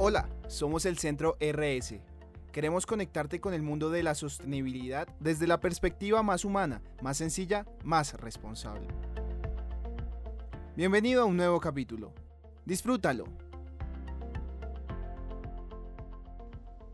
Hola, 0.00 0.28
somos 0.46 0.86
el 0.86 0.96
Centro 0.96 1.36
RS. 1.40 1.98
Queremos 2.52 2.86
conectarte 2.86 3.40
con 3.40 3.52
el 3.52 3.62
mundo 3.62 3.90
de 3.90 4.04
la 4.04 4.14
sostenibilidad 4.14 5.08
desde 5.18 5.48
la 5.48 5.58
perspectiva 5.58 6.22
más 6.22 6.44
humana, 6.44 6.80
más 7.02 7.16
sencilla, 7.16 7.66
más 7.82 8.14
responsable. 8.14 8.86
Bienvenido 10.76 11.22
a 11.22 11.24
un 11.24 11.36
nuevo 11.36 11.58
capítulo. 11.58 12.12
Disfrútalo. 12.64 13.24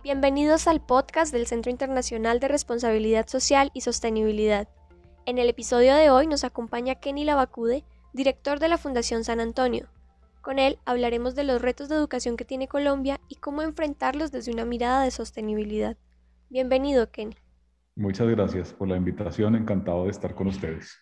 Bienvenidos 0.02 0.66
al 0.66 0.80
podcast 0.80 1.30
del 1.30 1.46
Centro 1.46 1.70
Internacional 1.70 2.40
de 2.40 2.48
Responsabilidad 2.48 3.28
Social 3.28 3.70
y 3.74 3.82
Sostenibilidad. 3.82 4.66
En 5.26 5.36
el 5.36 5.50
episodio 5.50 5.94
de 5.94 6.08
hoy 6.08 6.26
nos 6.26 6.42
acompaña 6.42 6.94
Kenny 6.94 7.24
Lavacude, 7.24 7.84
director 8.14 8.60
de 8.60 8.68
la 8.68 8.78
Fundación 8.78 9.24
San 9.24 9.40
Antonio. 9.40 9.90
Con 10.44 10.58
él 10.58 10.78
hablaremos 10.84 11.34
de 11.34 11.42
los 11.42 11.62
retos 11.62 11.88
de 11.88 11.94
educación 11.94 12.36
que 12.36 12.44
tiene 12.44 12.68
Colombia 12.68 13.18
y 13.30 13.36
cómo 13.36 13.62
enfrentarlos 13.62 14.30
desde 14.30 14.52
una 14.52 14.66
mirada 14.66 15.02
de 15.02 15.10
sostenibilidad. 15.10 15.96
Bienvenido, 16.50 17.10
Kenny. 17.10 17.34
Muchas 17.96 18.28
gracias 18.28 18.74
por 18.74 18.88
la 18.88 18.98
invitación, 18.98 19.56
encantado 19.56 20.04
de 20.04 20.10
estar 20.10 20.34
con 20.34 20.48
ustedes. 20.48 20.98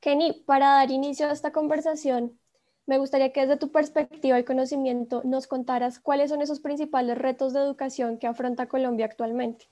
Kenny, 0.00 0.42
para 0.48 0.66
dar 0.66 0.90
inicio 0.90 1.28
a 1.28 1.30
esta 1.30 1.52
conversación, 1.52 2.40
me 2.86 2.98
gustaría 2.98 3.32
que 3.32 3.42
desde 3.42 3.56
tu 3.56 3.70
perspectiva 3.70 4.36
y 4.40 4.44
conocimiento 4.44 5.22
nos 5.24 5.46
contaras 5.46 6.00
cuáles 6.00 6.30
son 6.30 6.42
esos 6.42 6.58
principales 6.58 7.16
retos 7.16 7.52
de 7.52 7.60
educación 7.60 8.18
que 8.18 8.26
afronta 8.26 8.66
Colombia 8.66 9.06
actualmente. 9.06 9.66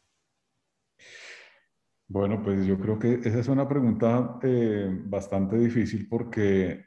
Bueno, 2.06 2.44
pues 2.44 2.64
yo 2.64 2.78
creo 2.78 3.00
que 3.00 3.14
esa 3.24 3.40
es 3.40 3.48
una 3.48 3.66
pregunta 3.66 4.38
eh, 4.44 4.86
bastante 4.88 5.56
difícil 5.56 6.06
porque 6.08 6.84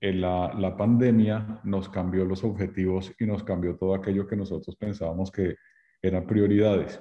la, 0.00 0.76
pandemia 0.76 1.60
nos 1.64 1.88
cambió 1.88 2.24
los 2.24 2.44
objetivos 2.44 3.12
y 3.18 3.26
nos 3.26 3.42
cambió 3.42 3.76
todo 3.76 3.94
aquello 3.94 4.26
que 4.26 4.36
nosotros 4.36 4.76
pensábamos 4.76 5.30
que 5.30 5.56
eran 6.00 6.26
prioridades. 6.26 7.00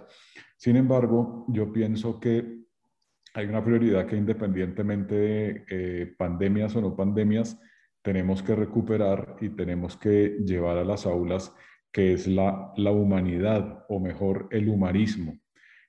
Sin 0.58 0.76
embargo, 0.76 1.46
yo 1.50 1.72
pienso 1.72 2.20
que 2.20 2.58
hay 3.34 3.46
una 3.46 3.64
prioridad 3.64 4.08
que 4.08 4.16
independientemente 4.16 5.16
de 5.16 5.66
eh, 5.70 6.16
pandemias 6.18 6.76
o 6.76 6.82
no 6.82 6.96
pandemias, 6.96 7.60
tenemos 8.02 8.42
que 8.42 8.56
recuperar 8.56 9.36
y 9.42 9.50
tenemos 9.50 9.96
que 9.98 10.38
llevar 10.44 10.78
a 10.78 10.84
las 10.84 11.06
aulas, 11.06 11.54
que 11.92 12.14
es 12.14 12.26
la, 12.28 12.72
la 12.78 12.92
humanidad, 12.92 13.86
o 13.90 14.00
mejor, 14.00 14.48
el 14.52 14.70
humanismo. 14.70 15.38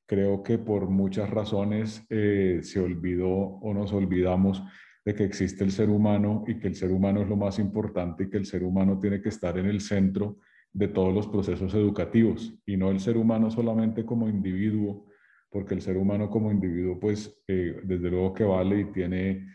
Creo 0.04 0.42
que 0.42 0.58
por 0.58 0.88
muchas 0.88 1.30
razones 1.30 2.04
eh, 2.10 2.60
se 2.62 2.80
olvidó 2.80 3.28
o 3.30 3.74
nos 3.74 3.92
olvidamos 3.92 4.62
de 5.08 5.14
que 5.14 5.24
existe 5.24 5.64
el 5.64 5.70
ser 5.70 5.88
humano 5.88 6.44
y 6.46 6.58
que 6.58 6.68
el 6.68 6.74
ser 6.74 6.90
humano 6.92 7.22
es 7.22 7.28
lo 7.28 7.36
más 7.36 7.58
importante 7.58 8.24
y 8.24 8.30
que 8.30 8.36
el 8.36 8.44
ser 8.44 8.62
humano 8.62 8.98
tiene 8.98 9.22
que 9.22 9.30
estar 9.30 9.56
en 9.58 9.66
el 9.66 9.80
centro 9.80 10.38
de 10.72 10.88
todos 10.88 11.14
los 11.14 11.26
procesos 11.26 11.72
educativos. 11.74 12.54
Y 12.66 12.76
no 12.76 12.90
el 12.90 13.00
ser 13.00 13.16
humano 13.16 13.50
solamente 13.50 14.04
como 14.04 14.28
individuo, 14.28 15.06
porque 15.48 15.74
el 15.74 15.80
ser 15.80 15.96
humano 15.96 16.28
como 16.28 16.52
individuo 16.52 17.00
pues 17.00 17.42
eh, 17.48 17.80
desde 17.84 18.10
luego 18.10 18.34
que 18.34 18.44
vale 18.44 18.80
y 18.80 18.84
tiene 18.92 19.46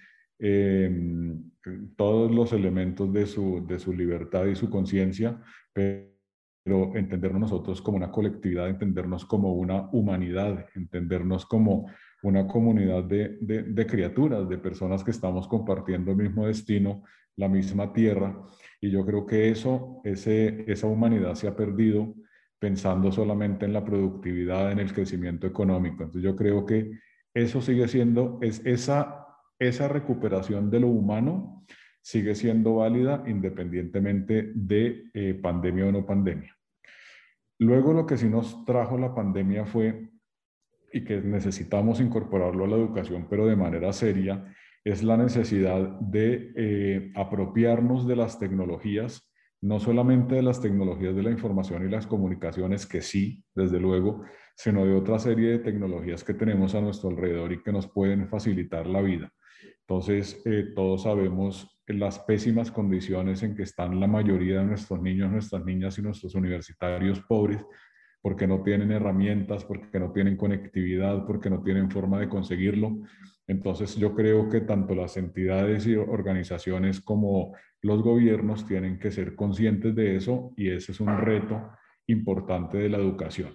Em, 0.45 1.51
todos 1.95 2.29
los 2.29 2.51
elementos 2.51 3.13
de 3.13 3.25
su, 3.25 3.65
de 3.65 3.79
su 3.79 3.93
libertad 3.93 4.45
y 4.45 4.55
su 4.55 4.69
conciencia, 4.69 5.41
pero 5.71 6.11
entendernos 6.95 7.39
nosotros 7.39 7.81
como 7.81 7.95
una 7.95 8.11
colectividad, 8.11 8.67
entendernos 8.67 9.23
como 9.25 9.53
una 9.53 9.89
humanidad, 9.93 10.67
entendernos 10.75 11.45
como 11.45 11.89
una 12.23 12.47
comunidad 12.47 13.03
de, 13.03 13.37
de, 13.39 13.85
criaturas, 13.85 14.49
de 14.49 14.57
personas 14.57 15.03
que 15.03 15.11
estamos 15.11 15.47
compartiendo 15.47 16.11
el 16.11 16.17
mismo 16.17 16.47
destino, 16.47 17.03
la 17.35 17.47
misma 17.47 17.93
tierra. 17.93 18.43
Y 18.81 18.89
yo 18.89 19.05
creo 19.05 19.25
que 19.25 19.49
eso, 19.49 20.01
ese, 20.03 20.65
esa 20.71 20.87
humanidad 20.87 21.35
se 21.35 21.47
ha 21.47 21.55
perdido 21.55 22.15
pensando 22.59 23.11
solamente 23.11 23.65
en 23.65 23.73
la 23.73 23.83
productividad, 23.83 24.71
en 24.71 24.79
el 24.79 24.93
crecimiento 24.93 25.45
económico. 25.45 26.03
Entonces 26.03 26.23
yo 26.23 26.35
creo 26.35 26.65
que 26.65 26.91
eso 27.33 27.61
sigue 27.61 27.87
siendo, 27.87 28.39
es 28.41 28.61
esa 28.65 29.23
esa 29.59 29.87
recuperación 29.87 30.69
de 30.69 30.79
lo 30.79 30.87
humano 30.87 31.65
sigue 32.01 32.35
siendo 32.35 32.75
válida 32.75 33.23
independientemente 33.27 34.51
de 34.53 35.05
eh, 35.13 35.33
pandemia 35.35 35.87
o 35.87 35.91
no 35.91 36.05
pandemia. 36.05 36.55
Luego 37.59 37.93
lo 37.93 38.05
que 38.05 38.17
sí 38.17 38.27
nos 38.27 38.65
trajo 38.65 38.97
la 38.97 39.15
pandemia 39.15 39.65
fue, 39.65 40.09
y 40.93 41.03
que 41.03 41.19
necesitamos 41.21 41.99
incorporarlo 41.99 42.65
a 42.65 42.67
la 42.67 42.75
educación, 42.75 43.27
pero 43.29 43.47
de 43.47 43.55
manera 43.55 43.91
seria, 43.91 44.45
es 44.83 45.03
la 45.03 45.17
necesidad 45.17 45.99
de 45.99 46.51
eh, 46.55 47.11
apropiarnos 47.15 48.07
de 48.07 48.15
las 48.15 48.37
tecnologías, 48.37 49.29
no 49.61 49.79
solamente 49.79 50.35
de 50.35 50.43
las 50.43 50.61
tecnologías 50.61 51.15
de 51.15 51.23
la 51.23 51.31
información 51.31 51.87
y 51.87 51.89
las 51.89 52.05
comunicaciones, 52.05 52.85
que 52.85 53.01
sí, 53.01 53.43
desde 53.55 53.79
luego, 53.79 54.23
sino 54.55 54.85
de 54.85 54.93
otra 54.93 55.17
serie 55.19 55.51
de 55.51 55.59
tecnologías 55.59 56.23
que 56.23 56.33
tenemos 56.33 56.75
a 56.75 56.81
nuestro 56.81 57.09
alrededor 57.09 57.51
y 57.53 57.63
que 57.63 57.71
nos 57.71 57.87
pueden 57.87 58.27
facilitar 58.27 58.85
la 58.85 59.01
vida. 59.01 59.31
Entonces, 59.87 60.41
eh, 60.45 60.73
todos 60.75 61.03
sabemos 61.03 61.81
las 61.87 62.19
pésimas 62.19 62.71
condiciones 62.71 63.41
en 63.41 63.55
que 63.55 63.63
están 63.63 63.99
la 63.99 64.07
mayoría 64.07 64.59
de 64.59 64.65
nuestros 64.65 65.01
niños, 65.01 65.31
nuestras 65.31 65.65
niñas 65.65 65.97
y 65.97 66.01
nuestros 66.01 66.35
universitarios 66.35 67.19
pobres, 67.21 67.65
porque 68.23 68.47
no 68.47 68.63
tienen 68.63 68.93
herramientas, 68.93 69.65
porque 69.65 69.99
no 69.99 70.13
tienen 70.13 70.37
conectividad, 70.37 71.25
porque 71.25 71.49
no 71.49 71.61
tienen 71.61 71.91
forma 71.91 72.21
de 72.21 72.29
conseguirlo. 72.29 73.01
Entonces, 73.47 73.97
yo 73.97 74.15
creo 74.15 74.47
que 74.47 74.61
tanto 74.61 74.95
las 74.95 75.17
entidades 75.17 75.85
y 75.85 75.97
organizaciones 75.97 77.01
como 77.01 77.53
los 77.81 78.01
gobiernos 78.01 78.65
tienen 78.65 78.97
que 78.97 79.11
ser 79.11 79.35
conscientes 79.35 79.93
de 79.93 80.15
eso 80.15 80.53
y 80.55 80.69
ese 80.69 80.93
es 80.93 81.01
un 81.01 81.17
reto 81.17 81.69
importante 82.07 82.77
de 82.77 82.87
la 82.87 82.97
educación. 82.97 83.53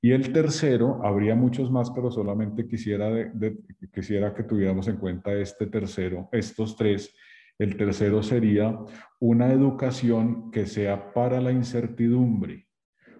Y 0.00 0.12
el 0.12 0.32
tercero, 0.32 1.04
habría 1.04 1.34
muchos 1.34 1.68
más, 1.72 1.90
pero 1.90 2.12
solamente 2.12 2.68
quisiera, 2.68 3.10
quisiera 3.92 4.32
que 4.32 4.44
tuviéramos 4.44 4.86
en 4.86 4.98
cuenta 4.98 5.32
este 5.32 5.66
tercero, 5.66 6.28
estos 6.30 6.76
tres. 6.76 7.12
El 7.58 7.76
tercero 7.76 8.22
sería 8.22 8.78
una 9.18 9.50
educación 9.52 10.52
que 10.52 10.66
sea 10.66 11.12
para 11.12 11.40
la 11.40 11.50
incertidumbre. 11.50 12.68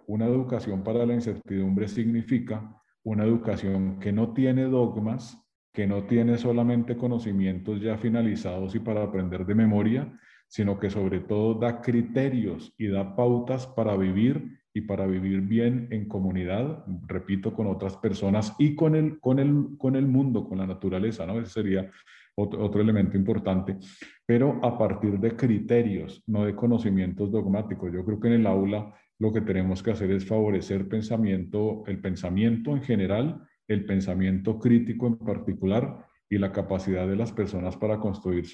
Una 0.06 0.26
educación 0.26 0.82
para 0.82 1.06
la 1.06 1.14
incertidumbre 1.14 1.88
significa 1.88 2.80
una 3.04 3.24
educación 3.24 3.98
que 4.00 4.12
no 4.12 4.32
tiene 4.32 4.64
dogmas, 4.64 5.40
que 5.72 5.86
no 5.86 6.04
tiene 6.04 6.38
solamente 6.38 6.96
conocimientos 6.96 7.80
ya 7.80 7.98
finalizados 7.98 8.74
y 8.74 8.78
para 8.78 9.02
aprender 9.02 9.44
de 9.44 9.54
memoria, 9.54 10.12
sino 10.48 10.78
que 10.78 10.90
sobre 10.90 11.20
todo 11.20 11.54
da 11.54 11.80
criterios 11.80 12.72
y 12.78 12.88
da 12.88 13.16
pautas 13.16 13.66
para 13.66 13.96
vivir 13.96 14.60
y 14.72 14.82
para 14.82 15.06
vivir 15.06 15.40
bien 15.40 15.88
en 15.90 16.08
comunidad, 16.08 16.84
repito, 17.06 17.54
con 17.54 17.66
otras 17.66 17.96
personas 17.96 18.54
y 18.58 18.74
con 18.74 18.94
el, 18.96 19.20
con 19.20 19.38
el, 19.38 19.76
con 19.78 19.96
el 19.96 20.06
mundo, 20.06 20.48
con 20.48 20.58
la 20.58 20.66
naturaleza, 20.66 21.26
¿no? 21.26 21.40
Ese 21.40 21.50
sería 21.50 21.90
otro, 22.36 22.64
otro 22.64 22.80
elemento 22.80 23.16
importante, 23.16 23.76
pero 24.26 24.58
a 24.62 24.76
partir 24.76 25.18
de 25.20 25.36
criterios, 25.36 26.22
no 26.26 26.44
de 26.44 26.56
conocimientos 26.56 27.30
dogmáticos. 27.30 27.92
Yo 27.92 28.04
creo 28.04 28.18
que 28.18 28.28
en 28.28 28.34
el 28.34 28.46
aula 28.46 28.92
lo 29.18 29.32
que 29.32 29.40
tenemos 29.40 29.82
que 29.82 29.92
hacer 29.92 30.10
es 30.10 30.26
favorecer 30.26 30.88
pensamiento, 30.88 31.84
el 31.86 32.00
pensamiento 32.00 32.72
en 32.72 32.82
general, 32.82 33.46
el 33.68 33.84
pensamiento 33.84 34.58
crítico 34.58 35.06
en 35.06 35.18
particular 35.18 36.06
y 36.28 36.38
la 36.38 36.52
capacidad 36.52 37.06
de 37.06 37.16
las 37.16 37.32
personas 37.32 37.76
para 37.76 37.98
construir 37.98 38.44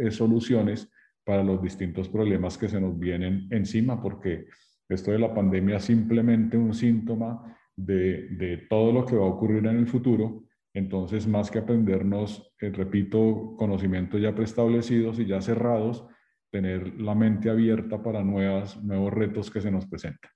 eh, 0.00 0.10
soluciones 0.10 0.90
para 1.24 1.42
los 1.42 1.62
distintos 1.62 2.08
problemas 2.08 2.58
que 2.58 2.68
se 2.68 2.80
nos 2.80 2.98
vienen 2.98 3.46
encima, 3.50 4.00
porque 4.00 4.46
esto 4.88 5.12
de 5.12 5.18
la 5.18 5.32
pandemia 5.32 5.76
es 5.76 5.84
simplemente 5.84 6.56
un 6.56 6.74
síntoma 6.74 7.56
de, 7.76 8.66
todo 8.68 8.92
lo 8.92 9.06
que 9.06 9.16
va 9.16 9.24
a 9.24 9.28
ocurrir 9.28 9.66
en 9.66 9.76
el 9.76 9.86
futuro. 9.86 10.44
Entonces, 10.74 11.26
más 11.26 11.50
que 11.50 11.58
aprendernos, 11.58 12.52
eh, 12.60 12.70
repito, 12.70 13.54
conocimientos 13.56 14.20
ya 14.20 14.34
preestablecidos 14.34 15.18
y 15.18 15.26
ya 15.26 15.40
cerrados, 15.40 16.06
tener 16.50 17.00
la 17.00 17.14
mente 17.14 17.50
abierta 17.50 18.02
para 18.02 18.22
nuevas, 18.22 18.76
nuevos 18.82 19.12
retos 19.12 19.50
que 19.50 19.60
se 19.60 19.70
nos 19.70 19.86
presentan. 19.86 20.30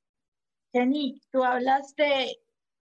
Jenny, 0.72 1.20
tú 1.30 1.44
hablas 1.44 1.94
de, 1.96 2.36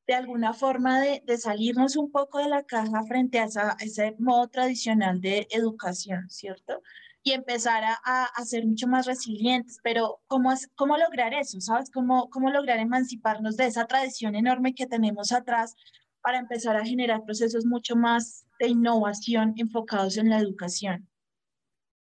de 0.07 0.13
alguna 0.13 0.53
forma 0.53 0.99
de, 0.99 1.21
de, 1.25 1.37
salirnos 1.37 1.95
un 1.95 2.11
poco 2.11 2.39
de 2.39 2.49
la 2.49 2.63
caja 2.63 3.03
frente 3.03 3.39
a, 3.39 3.45
esa, 3.45 3.71
a 3.71 3.77
ese 3.83 4.15
modo 4.19 4.47
tradicional 4.47 5.21
de 5.21 5.47
educación, 5.51 6.29
¿cierto? 6.29 6.81
y 7.23 7.31
empezar 7.31 7.83
a, 7.85 8.25
a, 8.25 8.45
ser 8.45 8.65
mucho 8.65 8.85
más 8.85 9.05
resilientes. 9.05 9.79
Pero 9.81 10.19
¿cómo, 10.27 10.51
es, 10.51 10.69
cómo 10.75 10.97
lograr 10.97 11.33
eso? 11.33 11.59
¿Sabes? 11.61 11.89
¿Cómo, 11.89 12.29
¿Cómo 12.29 12.49
lograr 12.49 12.79
emanciparnos 12.79 13.55
de 13.55 13.67
esa 13.67 13.85
tradición 13.85 14.35
enorme 14.35 14.75
que 14.75 14.87
tenemos 14.87 15.31
atrás 15.31 15.73
para 16.21 16.39
empezar 16.39 16.75
a 16.75 16.85
generar 16.85 17.23
procesos 17.23 17.65
mucho 17.65 17.95
más 17.95 18.45
de 18.59 18.67
innovación 18.67 19.53
enfocados 19.55 20.17
en 20.17 20.29
la 20.29 20.39
educación? 20.39 21.07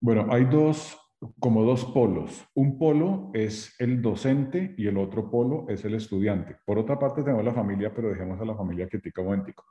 Bueno, 0.00 0.26
hay 0.32 0.44
dos, 0.44 0.98
como 1.38 1.64
dos 1.64 1.84
polos. 1.86 2.46
Un 2.54 2.78
polo 2.78 3.30
es 3.34 3.74
el 3.78 4.02
docente 4.02 4.74
y 4.76 4.86
el 4.86 4.96
otro 4.96 5.30
polo 5.30 5.66
es 5.68 5.84
el 5.84 5.94
estudiante. 5.94 6.56
Por 6.64 6.78
otra 6.78 6.98
parte 6.98 7.22
tenemos 7.22 7.44
la 7.44 7.52
familia, 7.52 7.92
pero 7.94 8.08
dejemos 8.08 8.40
a 8.40 8.44
la 8.44 8.54
familia 8.54 8.88
quitica 8.88 9.20
un 9.20 9.28
momentico. 9.28 9.66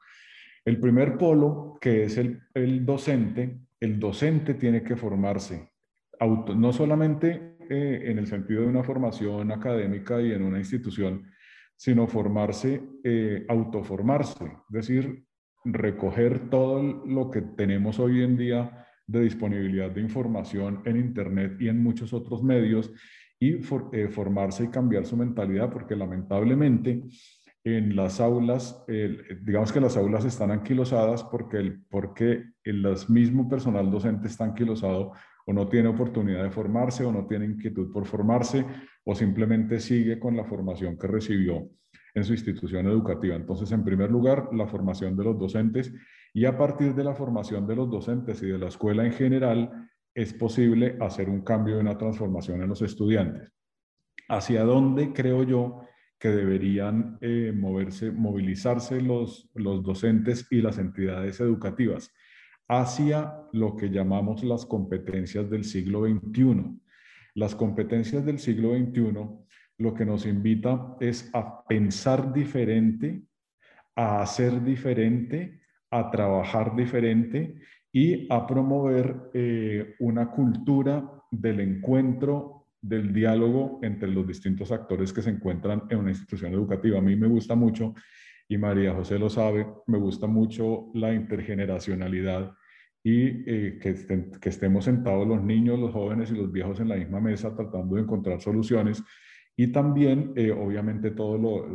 El 0.63 0.79
primer 0.79 1.17
polo, 1.17 1.77
que 1.81 2.03
es 2.03 2.17
el, 2.17 2.41
el 2.53 2.85
docente, 2.85 3.59
el 3.79 3.99
docente 3.99 4.53
tiene 4.53 4.83
que 4.83 4.95
formarse, 4.95 5.71
auto, 6.19 6.55
no 6.55 6.71
solamente 6.71 7.55
eh, 7.69 8.11
en 8.11 8.19
el 8.19 8.27
sentido 8.27 8.61
de 8.61 8.67
una 8.67 8.83
formación 8.83 9.51
académica 9.51 10.21
y 10.21 10.31
en 10.31 10.43
una 10.43 10.59
institución, 10.59 11.31
sino 11.75 12.05
formarse, 12.05 12.81
eh, 13.03 13.45
autoformarse, 13.49 14.45
es 14.45 14.69
decir, 14.69 15.25
recoger 15.63 16.49
todo 16.49 16.81
lo 17.05 17.31
que 17.31 17.41
tenemos 17.41 17.99
hoy 17.99 18.23
en 18.23 18.37
día 18.37 18.87
de 19.11 19.21
disponibilidad 19.21 19.91
de 19.91 20.01
información 20.01 20.81
en 20.85 20.97
Internet 20.97 21.57
y 21.59 21.67
en 21.67 21.81
muchos 21.81 22.13
otros 22.13 22.41
medios 22.41 22.91
y 23.39 23.55
eh, 23.55 24.07
formarse 24.09 24.65
y 24.65 24.67
cambiar 24.67 25.05
su 25.05 25.17
mentalidad, 25.17 25.69
porque 25.71 25.95
lamentablemente 25.95 27.03
en 27.63 27.95
las 27.95 28.19
aulas, 28.19 28.83
digamos 29.43 29.71
que 29.71 29.79
las 29.79 29.95
aulas 29.95 30.25
están 30.25 30.49
anquilosadas 30.49 31.23
porque 31.23 31.57
el, 31.57 31.83
porque 31.91 32.43
el 32.63 32.83
mismo 33.09 33.47
personal 33.47 33.91
docente 33.91 34.27
está 34.27 34.45
anquilosado 34.45 35.11
o 35.45 35.53
no 35.53 35.67
tiene 35.67 35.89
oportunidad 35.89 36.43
de 36.43 36.51
formarse 36.51 37.03
o 37.03 37.11
no 37.11 37.27
tiene 37.27 37.45
inquietud 37.45 37.91
por 37.91 38.05
formarse 38.05 38.65
o 39.03 39.15
simplemente 39.15 39.79
sigue 39.79 40.19
con 40.19 40.35
la 40.35 40.43
formación 40.43 40.97
que 40.97 41.07
recibió 41.07 41.69
en 42.13 42.23
su 42.23 42.33
institución 42.33 42.87
educativa. 42.87 43.35
Entonces, 43.35 43.71
en 43.71 43.83
primer 43.83 44.11
lugar, 44.11 44.49
la 44.53 44.67
formación 44.67 45.15
de 45.15 45.23
los 45.23 45.39
docentes 45.39 45.93
y 46.33 46.45
a 46.45 46.57
partir 46.57 46.95
de 46.95 47.03
la 47.03 47.13
formación 47.13 47.67
de 47.67 47.75
los 47.75 47.89
docentes 47.89 48.41
y 48.41 48.47
de 48.47 48.57
la 48.57 48.67
escuela 48.67 49.05
en 49.05 49.11
general, 49.11 49.89
es 50.13 50.33
posible 50.33 50.97
hacer 50.99 51.29
un 51.29 51.41
cambio 51.41 51.77
y 51.77 51.79
una 51.79 51.97
transformación 51.97 52.61
en 52.61 52.69
los 52.69 52.81
estudiantes. 52.81 53.51
¿Hacia 54.27 54.63
dónde 54.63 55.13
creo 55.13 55.43
yo 55.43 55.81
que 56.19 56.29
deberían 56.29 57.17
eh, 57.21 57.53
moverse, 57.55 58.11
movilizarse 58.11 59.01
los, 59.01 59.49
los 59.55 59.83
docentes 59.83 60.47
y 60.51 60.61
las 60.61 60.77
entidades 60.77 61.39
educativas? 61.39 62.13
Hacia 62.67 63.33
lo 63.51 63.75
que 63.75 63.89
llamamos 63.89 64.43
las 64.43 64.65
competencias 64.65 65.49
del 65.49 65.63
siglo 65.65 66.05
XXI. 66.05 66.79
Las 67.35 67.55
competencias 67.55 68.25
del 68.25 68.39
siglo 68.39 68.75
XXI 68.75 69.41
lo 69.81 69.93
que 69.95 70.05
nos 70.05 70.25
invita 70.25 70.95
es 70.99 71.29
a 71.33 71.65
pensar 71.65 72.31
diferente, 72.31 73.23
a 73.95 74.21
hacer 74.21 74.63
diferente, 74.63 75.60
a 75.91 76.09
trabajar 76.09 76.75
diferente 76.75 77.55
y 77.91 78.25
a 78.31 78.47
promover 78.47 79.29
eh, 79.33 79.95
una 79.99 80.31
cultura 80.31 81.11
del 81.29 81.59
encuentro, 81.59 82.67
del 82.81 83.13
diálogo 83.13 83.79
entre 83.83 84.09
los 84.09 84.25
distintos 84.25 84.71
actores 84.71 85.13
que 85.13 85.21
se 85.21 85.29
encuentran 85.29 85.83
en 85.89 85.99
una 85.99 86.09
institución 86.09 86.53
educativa. 86.53 86.97
A 86.97 87.01
mí 87.01 87.15
me 87.15 87.27
gusta 87.27 87.55
mucho, 87.55 87.93
y 88.47 88.57
María 88.57 88.93
José 88.93 89.19
lo 89.19 89.29
sabe, 89.29 89.67
me 89.87 89.97
gusta 89.97 90.27
mucho 90.27 90.89
la 90.93 91.13
intergeneracionalidad 91.13 92.53
y 93.03 93.49
eh, 93.49 93.79
que, 93.81 93.95
que 94.39 94.49
estemos 94.49 94.85
sentados 94.85 95.27
los 95.27 95.43
niños, 95.43 95.79
los 95.79 95.91
jóvenes 95.91 96.31
y 96.31 96.35
los 96.35 96.51
viejos 96.51 96.79
en 96.79 96.89
la 96.89 96.95
misma 96.95 97.19
mesa 97.19 97.55
tratando 97.55 97.95
de 97.95 98.03
encontrar 98.03 98.41
soluciones 98.41 99.03
y 99.55 99.71
también, 99.71 100.33
eh, 100.35 100.51
obviamente, 100.51 101.11
todo 101.11 101.37
lo, 101.37 101.67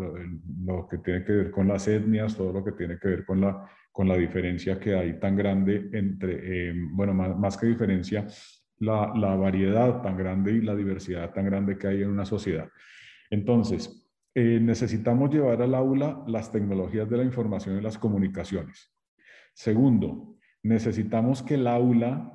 lo, 0.65 0.89
que 0.89 0.99
tiene 0.99 1.25
que 1.25 1.33
ver 1.33 1.51
con 1.51 1.69
las 1.69 1.87
etnias, 1.87 2.37
todo 2.37 2.53
lo 2.53 2.65
que 2.65 2.73
tiene 2.73 2.99
que 2.99 3.09
ver 3.09 3.25
con 3.25 3.41
la, 3.41 3.69
con 3.93 4.09
la 4.09 4.17
diferencia 4.17 4.81
que 4.81 4.95
hay 4.95 5.21
tan 5.21 5.37
grande 5.37 5.91
entre, 5.93 6.71
eh, 6.71 6.75
bueno, 6.93 7.13
más, 7.13 7.37
más, 7.39 7.57
que 7.57 7.67
diferencia, 7.67 8.27
la, 8.79 9.13
la, 9.15 9.37
variedad 9.37 10.03
tan 10.03 10.17
grande 10.17 10.53
y 10.53 10.63
la 10.63 10.75
diversidad 10.75 11.33
tan 11.33 11.45
grande 11.45 11.77
que 11.77 11.87
hay 11.87 12.03
en 12.03 12.11
una 12.11 12.25
sociedad. 12.25 12.69
Entonces, 13.31 14.11
eh, 14.35 14.59
necesitamos 14.61 15.31
llevar 15.31 15.61
al 15.63 15.75
aula 15.75 16.25
las 16.27 16.51
tecnologías 16.51 17.09
de 17.09 17.19
la 17.19 17.25
información 17.25 17.79
y 17.79 17.83
las 17.83 17.99
comunicaciones. 17.99 18.93
Segundo, 19.55 20.37
necesitamos 20.63 21.43
que 21.43 21.55
el 21.55 21.67
aula, 21.67 22.33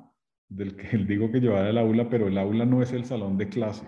del 0.48 0.76
que 0.76 0.96
digo 1.06 1.30
que 1.32 1.40
llevar 1.40 1.66
al 1.66 1.78
aula, 1.78 2.08
pero 2.08 2.28
el 2.28 2.38
aula 2.38 2.64
no 2.64 2.80
es 2.80 2.92
el 2.92 3.04
salón 3.04 3.36
de 3.36 3.48
clase 3.48 3.86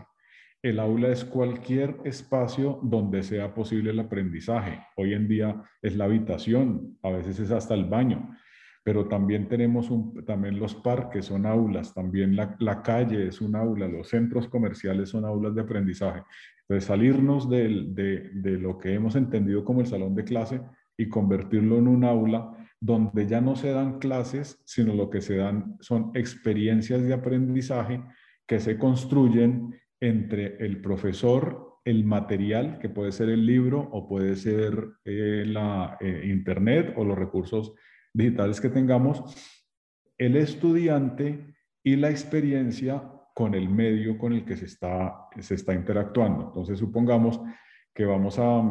el 0.65 0.81
aula 0.81 1.09
es 1.09 1.27
cualquier 1.27 1.99
espacio 2.05 2.81
donde 2.83 3.23
sea 3.23 3.53
posible 3.53 3.91
el 3.91 4.01
aprendizaje. 4.01 4.81
Hoy 4.97 5.13
en 5.13 5.29
día 5.29 5.63
es 5.83 5.95
la 5.95 6.07
habitación, 6.07 6.97
a 7.03 7.11
veces 7.11 7.39
es 7.39 7.51
hasta 7.51 7.75
el 7.75 7.85
baño, 7.85 8.35
pero 8.83 9.07
también 9.07 9.47
tenemos 9.47 9.91
un, 9.91 10.25
también 10.25 10.59
los 10.59 10.75
parques 10.75 11.27
son 11.27 11.45
aulas, 11.45 11.93
también 11.93 12.35
la, 12.35 12.83
calle 12.83 13.27
es 13.27 13.43
un 13.43 13.57
aula, 13.57 13.87
los 13.89 14.09
centros 14.09 14.49
comerciales 14.49 15.11
son 15.11 15.27
aulas 15.27 15.55
de 15.55 15.61
aprendizaje. 15.61 16.23
Entonces 16.63 16.87
salirnos 16.87 17.51
de 17.51 18.59
lo 18.59 18.79
que 18.79 18.95
hemos 18.95 19.17
entendido 19.17 19.67
como 19.67 19.83
el 19.83 19.87
salón 19.87 20.15
de 20.15 20.25
clase 20.25 20.63
y 20.97 21.11
convertirlo 21.11 21.77
en 21.77 21.89
un 21.89 22.05
aula 22.05 22.57
donde 22.81 23.27
ya 23.27 23.43
no 23.43 23.55
se 23.55 23.71
dan 23.71 23.99
clases, 23.99 24.63
sino 24.65 24.95
lo 24.95 25.11
que 25.11 25.21
se 25.21 25.37
dan 25.37 25.77
son 25.81 26.11
experiencias 26.15 27.03
de 27.03 27.13
aprendizaje 27.13 28.03
que 28.47 28.61
se 28.61 28.79
construyen 28.79 29.75
entre 30.01 30.57
el 30.65 30.81
profesor, 30.81 31.81
el 31.85 32.05
material, 32.05 32.79
que 32.79 32.89
puede 32.89 33.13
ser 33.13 33.29
el 33.29 33.45
libro 33.45 33.81
o 33.81 34.09
puede 34.09 34.37
ser 34.37 34.89
eh, 35.05 35.45
la 35.47 35.97
eh, 36.01 36.23
internet 36.27 36.95
o 36.97 37.05
los 37.05 37.19
recursos 37.19 37.75
digitales 38.13 38.61
que 38.61 38.71
tengamos, 38.71 39.23
el 40.17 40.37
estudiante 40.37 41.55
y 41.83 41.97
la 41.97 42.11
experiencia 42.11 43.03
con 43.35 43.55
el 43.55 43.69
medio 43.69 44.17
con 44.17 44.33
el 44.33 44.45
que 44.45 44.57
se 44.57 44.67
está, 44.67 45.27
se 45.39 45.55
está 45.55 45.75
interactuando. 45.75 46.47
Entonces, 46.47 46.79
supongamos 46.79 47.41
que 47.93 48.05
vamos 48.05 48.39
a, 48.39 48.63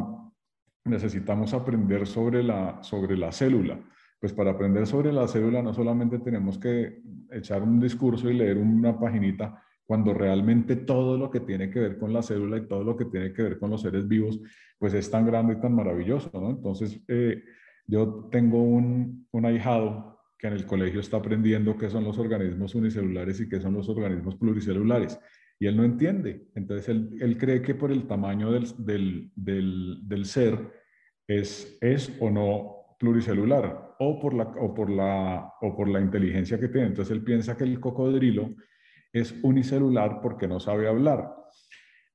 necesitamos 0.84 1.52
aprender 1.52 2.06
sobre 2.06 2.42
la, 2.42 2.82
sobre 2.82 3.16
la 3.16 3.30
célula. 3.30 3.78
Pues 4.18 4.32
para 4.32 4.52
aprender 4.52 4.86
sobre 4.86 5.12
la 5.12 5.28
célula 5.28 5.62
no 5.62 5.74
solamente 5.74 6.18
tenemos 6.18 6.58
que 6.58 7.02
echar 7.30 7.62
un 7.62 7.78
discurso 7.78 8.30
y 8.30 8.34
leer 8.34 8.56
una 8.56 8.98
paginita, 8.98 9.62
cuando 9.86 10.14
realmente 10.14 10.76
todo 10.76 11.18
lo 11.18 11.30
que 11.30 11.40
tiene 11.40 11.70
que 11.70 11.80
ver 11.80 11.98
con 11.98 12.12
la 12.12 12.22
célula 12.22 12.56
y 12.56 12.66
todo 12.66 12.84
lo 12.84 12.96
que 12.96 13.04
tiene 13.04 13.32
que 13.32 13.42
ver 13.42 13.58
con 13.58 13.70
los 13.70 13.82
seres 13.82 14.08
vivos, 14.08 14.40
pues 14.78 14.94
es 14.94 15.10
tan 15.10 15.26
grande 15.26 15.54
y 15.54 15.60
tan 15.60 15.74
maravilloso, 15.74 16.30
¿no? 16.32 16.50
Entonces, 16.50 17.00
eh, 17.08 17.42
yo 17.86 18.28
tengo 18.30 18.62
un, 18.62 19.26
un 19.30 19.46
ahijado 19.46 20.18
que 20.38 20.46
en 20.46 20.54
el 20.54 20.66
colegio 20.66 21.00
está 21.00 21.18
aprendiendo 21.18 21.76
qué 21.76 21.90
son 21.90 22.04
los 22.04 22.18
organismos 22.18 22.74
unicelulares 22.74 23.40
y 23.40 23.48
qué 23.48 23.60
son 23.60 23.74
los 23.74 23.88
organismos 23.88 24.36
pluricelulares. 24.36 25.18
Y 25.58 25.66
él 25.66 25.76
no 25.76 25.84
entiende. 25.84 26.48
Entonces, 26.54 26.88
él, 26.88 27.16
él 27.20 27.38
cree 27.38 27.62
que 27.62 27.74
por 27.74 27.92
el 27.92 28.06
tamaño 28.06 28.50
del, 28.50 28.66
del, 28.78 29.30
del, 29.36 29.98
del, 30.02 30.24
ser 30.24 30.58
es, 31.26 31.78
es 31.80 32.12
o 32.20 32.30
no 32.30 32.96
pluricelular 32.98 33.94
o 33.98 34.18
por, 34.18 34.34
la, 34.34 34.44
o, 34.44 34.74
por 34.74 34.90
la, 34.90 35.52
o 35.60 35.76
por 35.76 35.88
la 35.88 36.00
inteligencia 36.00 36.58
que 36.58 36.68
tiene. 36.68 36.88
Entonces, 36.88 37.14
él 37.14 37.22
piensa 37.22 37.56
que 37.56 37.64
el 37.64 37.78
cocodrilo 37.80 38.54
es 39.14 39.34
unicelular 39.42 40.20
porque 40.20 40.48
no 40.48 40.60
sabe 40.60 40.88
hablar. 40.88 41.34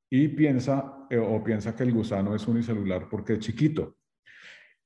Y 0.09 0.27
piensa, 0.27 1.07
eh, 1.09 1.17
o 1.17 1.43
piensa 1.43 1.75
que 1.75 1.83
el 1.83 1.93
gusano 1.93 2.35
es 2.35 2.47
unicelular 2.47 3.07
porque 3.09 3.33
es 3.33 3.39
chiquito. 3.39 3.95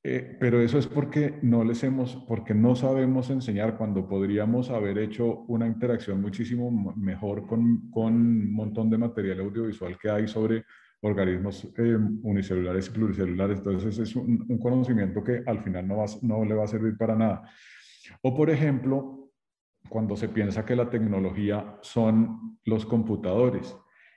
Eh, 0.05 0.37
pero 0.37 0.61
eso 0.61 0.77
es 0.77 0.85
porque 0.85 1.39
no 1.41 1.63
les 1.63 1.81
hemos, 1.83 2.17
porque 2.27 2.53
no 2.53 2.75
sabemos 2.75 3.29
enseñar 3.29 3.77
cuando 3.77 4.07
podríamos 4.07 4.69
haber 4.69 4.97
hecho 4.97 5.45
una 5.47 5.65
interacción 5.65 6.21
muchísimo 6.21 6.69
mejor 6.95 7.47
con, 7.47 7.89
con 7.89 8.13
un 8.13 8.53
montón 8.53 8.89
de 8.89 8.97
material 8.97 9.39
audiovisual 9.39 9.97
que 9.97 10.09
hay 10.09 10.27
sobre 10.27 10.65
organismos 11.01 11.67
eh, 11.77 11.97
unicelulares 12.21 12.87
y 12.87 12.91
pluricelulares. 12.91 13.59
Entonces 13.59 13.97
es 13.97 14.15
un, 14.15 14.45
un, 14.47 14.57
conocimiento 14.59 15.23
que 15.23 15.41
al 15.45 15.63
final 15.63 15.87
no, 15.87 15.97
va, 15.97 16.05
no 16.21 16.43
le 16.43 16.53
va 16.53 16.65
a 16.65 16.67
servir 16.67 16.97
para 16.97 17.15
nada. 17.15 17.49
O 18.21 18.35
por 18.35 18.49
ejemplo, 18.49 19.22
cuando 19.89 20.15
se 20.15 20.29
piensa 20.29 20.65
que 20.65 20.75
la 20.75 20.89
tecnología 20.89 21.77
son 21.81 22.57
los 22.65 22.85
computadores 22.85 23.75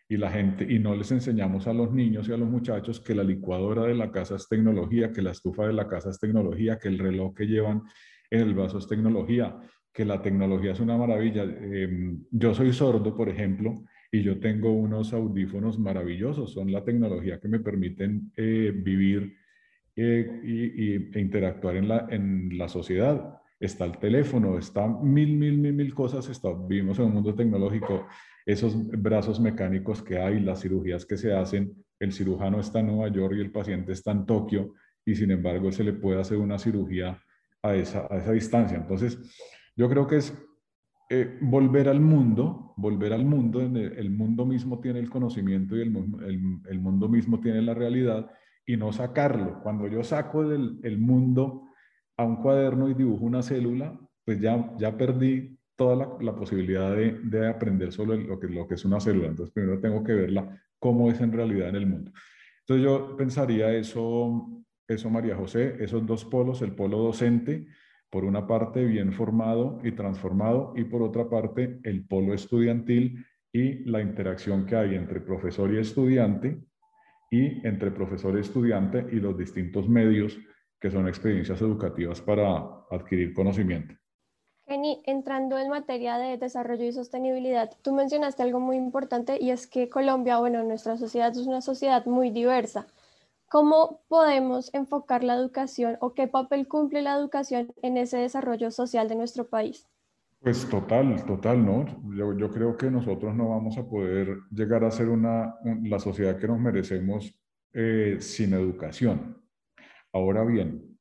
y 0.09 0.17
la 0.17 0.31
gente 0.31 0.67
y 0.69 0.79
no 0.79 0.95
les 0.95 1.11
enseñamos 1.11 1.67
a 1.67 1.73
los 1.73 1.93
niños 1.93 2.29
y 2.29 2.33
a 2.33 2.37
los 2.37 2.49
muchachos 2.49 3.01
que 3.01 3.15
la 3.15 3.25
licuadora 3.25 3.83
de 3.83 3.95
la 3.95 4.11
casa 4.13 4.37
es 4.37 4.49
tecnología, 4.49 5.13
que 5.13 5.23
la 5.23 5.33
estufa 5.33 5.67
de 5.67 5.73
la 5.73 5.89
casa 5.89 6.11
es 6.11 6.21
tecnología, 6.21 6.79
que 6.79 6.89
el 6.89 6.99
reloj 6.99 7.35
que 7.35 7.47
llevan 7.47 7.83
en 8.31 8.41
el 8.41 8.55
vaso 8.55 8.79
es 8.79 8.87
tecnología, 8.87 9.57
que 9.93 10.05
la 10.05 10.23
tecnología 10.23 10.73
es 10.73 10.81
una 10.81 10.97
maravilla. 10.97 11.43
Em, 11.43 12.25
yo 12.31 12.55
soy 12.55 12.73
sordo, 12.73 13.15
por 13.15 13.29
ejemplo, 13.29 13.75
y 14.13 14.23
yo 14.23 14.39
tengo 14.39 14.73
unos 14.73 15.13
audífonos 15.13 15.79
maravillosos, 15.79 16.53
son 16.53 16.71
la 16.71 16.85
tecnología 16.85 17.41
que 17.41 17.49
me 17.49 17.61
permiten 17.61 18.31
eh, 18.37 18.73
vivir 18.75 19.35
eh, 19.97 20.41
y, 20.45 20.93
e 21.17 21.21
interactuar 21.21 21.77
en 21.77 21.89
la, 21.89 22.07
en 22.11 22.57
la 22.57 22.69
sociedad 22.69 23.41
está 23.59 23.85
el 23.85 23.99
teléfono, 23.99 24.59
está 24.59 24.87
mil, 24.87 25.37
mil, 25.37 25.59
mil, 25.59 25.73
mil 25.73 25.95
cosas. 25.95 26.29
Está, 26.29 26.53
vivimos 26.53 26.99
en 26.99 27.07
un 27.07 27.15
mundo 27.15 27.35
tecnológico, 27.35 28.07
esos 28.45 28.77
brazos 28.89 29.41
mecánicos 29.41 30.03
que 30.03 30.19
hay, 30.19 30.41
las 30.41 30.61
cirugías 30.61 31.05
que 31.05 31.17
se 31.17 31.33
hacen, 31.33 31.75
el 31.99 32.13
cirujano 32.13 32.61
está 32.61 32.81
en 32.81 32.89
Nueva 32.89 33.09
York 33.09 33.35
y 33.37 33.41
el 33.41 33.51
paciente 33.51 33.93
está 33.93 34.13
en 34.13 34.27
Tokio 34.27 34.75
y 35.05 35.15
sin 35.15 35.31
embargo 35.31 35.73
se 35.73 35.85
le 35.85 35.95
puede 35.95 36.21
hacer 36.21 36.39
una 36.39 36.59
cirugía 36.59 37.21
a 37.63 37.75
esa, 37.75 38.07
a 38.11 38.19
esa 38.19 38.33
distancia. 38.33 38.77
Entonces, 38.77 39.19
yo 39.75 39.89
creo 39.89 40.07
que 40.07 40.17
es 40.17 40.35
eh, 41.09 41.39
volver 41.41 41.89
al 41.89 42.01
mundo, 42.01 42.75
volver 42.77 43.13
al 43.13 43.25
mundo, 43.25 43.61
en 43.61 43.77
el, 43.77 44.11
mundo 44.11 44.45
mismo 44.45 44.81
tiene 44.81 44.99
el 44.99 45.09
conocimiento 45.09 45.77
y 45.77 45.83
el, 45.83 45.97
el, 46.27 46.61
el, 46.69 46.81
mundo 46.81 47.09
mismo 47.09 47.41
tiene 47.41 47.63
la 47.63 47.75
realidad 47.75 48.31
y 48.67 48.77
no 48.77 48.93
sacarlo. 48.93 49.61
Cuando 49.63 49.87
yo 49.87 50.03
saco 50.03 50.49
del 50.49 50.81
el 50.83 50.99
mundo 50.99 51.66
a 52.17 52.25
un 52.25 52.37
cuaderno 52.37 52.89
y 52.89 52.95
dibujo 52.95 53.25
una 53.25 53.43
célula, 53.43 53.99
pues 54.25 54.41
ya, 54.41 54.73
ya 54.79 54.97
perdí 54.97 55.59
toda 55.77 56.19
la, 56.21 56.35
posibilidad 56.35 56.97
de, 56.97 57.21
de, 57.23 57.49
aprender 57.49 57.93
sobre 57.93 58.17
lo 58.19 58.41
que, 58.41 58.49
lo 58.49 58.67
que 58.67 58.75
es 58.75 58.85
una 58.85 59.01
célula. 59.01 59.29
Entonces, 59.29 59.53
primero 59.53 59.79
tengo 59.79 60.03
que 60.03 60.15
verla 60.15 60.59
cómo 60.79 61.11
es 61.11 61.21
en 61.21 61.33
realidad 61.33 61.69
en 61.69 61.77
el 61.77 61.87
mundo. 61.87 62.13
Entonces, 62.61 62.85
yo 62.85 63.17
pensaría 63.17 63.73
eso, 63.75 64.65
eso, 64.89 65.11
María 65.11 65.37
José, 65.37 65.77
esos 65.81 66.07
dos 66.07 66.25
polos, 66.25 66.63
el 66.63 66.73
polo 66.73 66.99
docente, 66.99 67.67
por 68.09 68.25
una 68.25 68.47
parte 68.47 68.85
bien 68.85 69.13
formado 69.13 69.79
y 69.85 69.93
transformado, 69.93 70.73
y 70.77 70.85
por 70.85 71.03
otra 71.03 71.29
parte 71.29 71.79
el 71.83 72.07
polo 72.07 72.33
estudiantil 72.33 73.25
y 73.53 73.85
la 73.85 74.01
interacción 74.01 74.65
que 74.65 74.77
hay 74.77 74.95
entre 74.95 75.21
profesor 75.21 75.73
y 75.75 75.79
estudiante, 75.79 76.59
y 77.31 77.67
entre 77.67 77.91
profesor 77.91 78.37
y 78.37 78.41
estudiante 78.41 79.07
y 79.13 79.17
los 79.17 79.37
distintos 79.37 79.89
medios 79.89 80.39
que 80.81 80.91
son 80.91 81.09
experiencias 81.09 81.61
educativas 81.61 82.21
para 82.21 82.85
adquirir 82.91 83.35
conocimiento. 83.35 83.95
Jenny, 84.67 85.01
entrando 85.07 85.59
en 85.59 85.71
materia 85.71 86.19
de 86.19 86.39
desarrollo 86.39 86.85
y 86.85 86.93
sostenibilidad, 86.93 87.71
tú 87.83 87.95
mencionaste 87.95 88.43
algo 88.43 88.59
muy 88.59 88.77
importante 88.77 89.39
y 89.41 89.51
es 89.51 89.69
que 89.69 89.89
Colombia, 89.89 90.39
bueno, 90.39 90.65
nuestra 90.65 90.97
sociedad 90.97 91.31
es 91.31 91.47
una 91.47 91.61
sociedad 91.61 92.05
muy 92.07 92.31
diversa. 92.31 92.87
¿Cómo 93.49 94.01
podemos 94.09 94.75
enfocar 94.75 95.23
la 95.23 95.35
educación 95.35 95.97
o 96.01 96.15
qué 96.15 96.27
papel 96.27 96.67
cumple 96.67 97.03
la 97.03 97.15
educación 97.15 97.73
en 97.81 97.97
ese 97.97 98.19
desarrollo 98.19 98.73
social 98.73 99.09
de 99.09 99.15
nuestro 99.15 99.47
país? 99.47 99.87
Pues 100.41 100.69
total, 100.69 101.25
total, 101.25 101.65
¿no? 101.65 101.87
Yo, 102.17 102.37
yo 102.37 102.51
creo 102.51 102.77
que 102.77 102.91
nosotros 102.91 103.35
no 103.37 103.51
vamos 103.51 103.79
a 103.79 103.89
poder 103.89 104.37
llegar 104.51 104.85
a 104.85 104.91
ser 104.91 105.09
una, 105.09 105.55
la 105.85 106.01
sociedad 106.01 106.39
que 106.39 106.49
nos 106.49 106.59
merecemos 106.59 107.33
eh, 107.73 108.17
sin 108.21 108.53
educación. 108.53 109.46
Ahora 110.13 110.45
bien, 110.45 110.97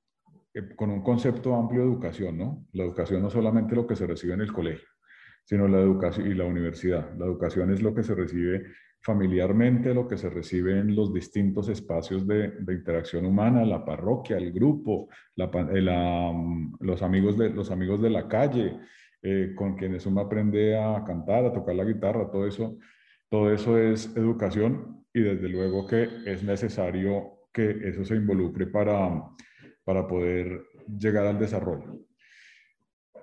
eh, 0.53 0.75
con 0.75 0.89
un 0.89 1.01
concepto 1.01 1.55
amplio 1.55 1.81
de 1.81 1.87
educación, 1.87 2.37
¿no? 2.37 2.65
La 2.73 2.83
educación 2.83 3.21
no 3.21 3.29
solamente 3.29 3.75
lo 3.75 3.85
que 3.85 3.95
se 3.95 4.07
recibe 4.07 4.33
en 4.33 4.41
el 4.41 4.53
colegio, 4.53 4.87
sino 5.43 5.67
la 5.67 5.79
educación 5.79 6.31
y 6.31 6.33
la 6.33 6.45
universidad. 6.45 7.13
La 7.17 7.25
educación 7.25 7.71
es 7.71 7.81
lo 7.81 7.93
que 7.93 8.03
se 8.03 8.15
recibe 8.15 8.63
familiarmente, 9.05 9.93
lo 9.93 10.07
que 10.07 10.17
se 10.17 10.29
recibe 10.31 10.79
en 10.79 10.95
los 10.95 11.13
distintos 11.13 11.69
espacios 11.69 12.25
de, 12.25 12.53
interacción 12.67 13.25
humana, 13.25 13.63
la 13.63 13.85
parroquia, 13.85 14.37
el 14.37 14.51
grupo, 14.51 15.09
eh, 15.37 16.31
mm, 16.33 16.77
los, 16.79 17.03
amigos 17.03 17.37
de, 17.37 17.51
los 17.51 17.69
amigos 17.69 18.01
de 18.01 18.09
la 18.09 18.27
calle, 18.27 18.79
eh, 19.21 19.53
con 19.55 19.75
quienes 19.75 20.07
uno 20.07 20.21
aprende 20.21 20.75
a 20.75 21.03
cantar, 21.05 21.45
a 21.45 21.53
tocar 21.53 21.75
la 21.75 21.83
guitarra, 21.83 22.31
todo 22.31 22.47
eso, 22.47 22.79
todo 23.29 23.53
eso 23.53 23.77
es 23.77 24.15
educación 24.17 25.05
y 25.13 25.21
desde 25.21 25.49
luego 25.49 25.85
que 25.85 26.07
es 26.25 26.43
necesario 26.43 27.34
que 27.55 27.89
eso 27.89 28.05
se 28.05 28.15
involucre 28.15 28.67
para 28.67 29.23
para 29.85 30.07
poder 30.07 30.65
llegar 30.99 31.27
al 31.27 31.39
desarrollo. 31.39 32.01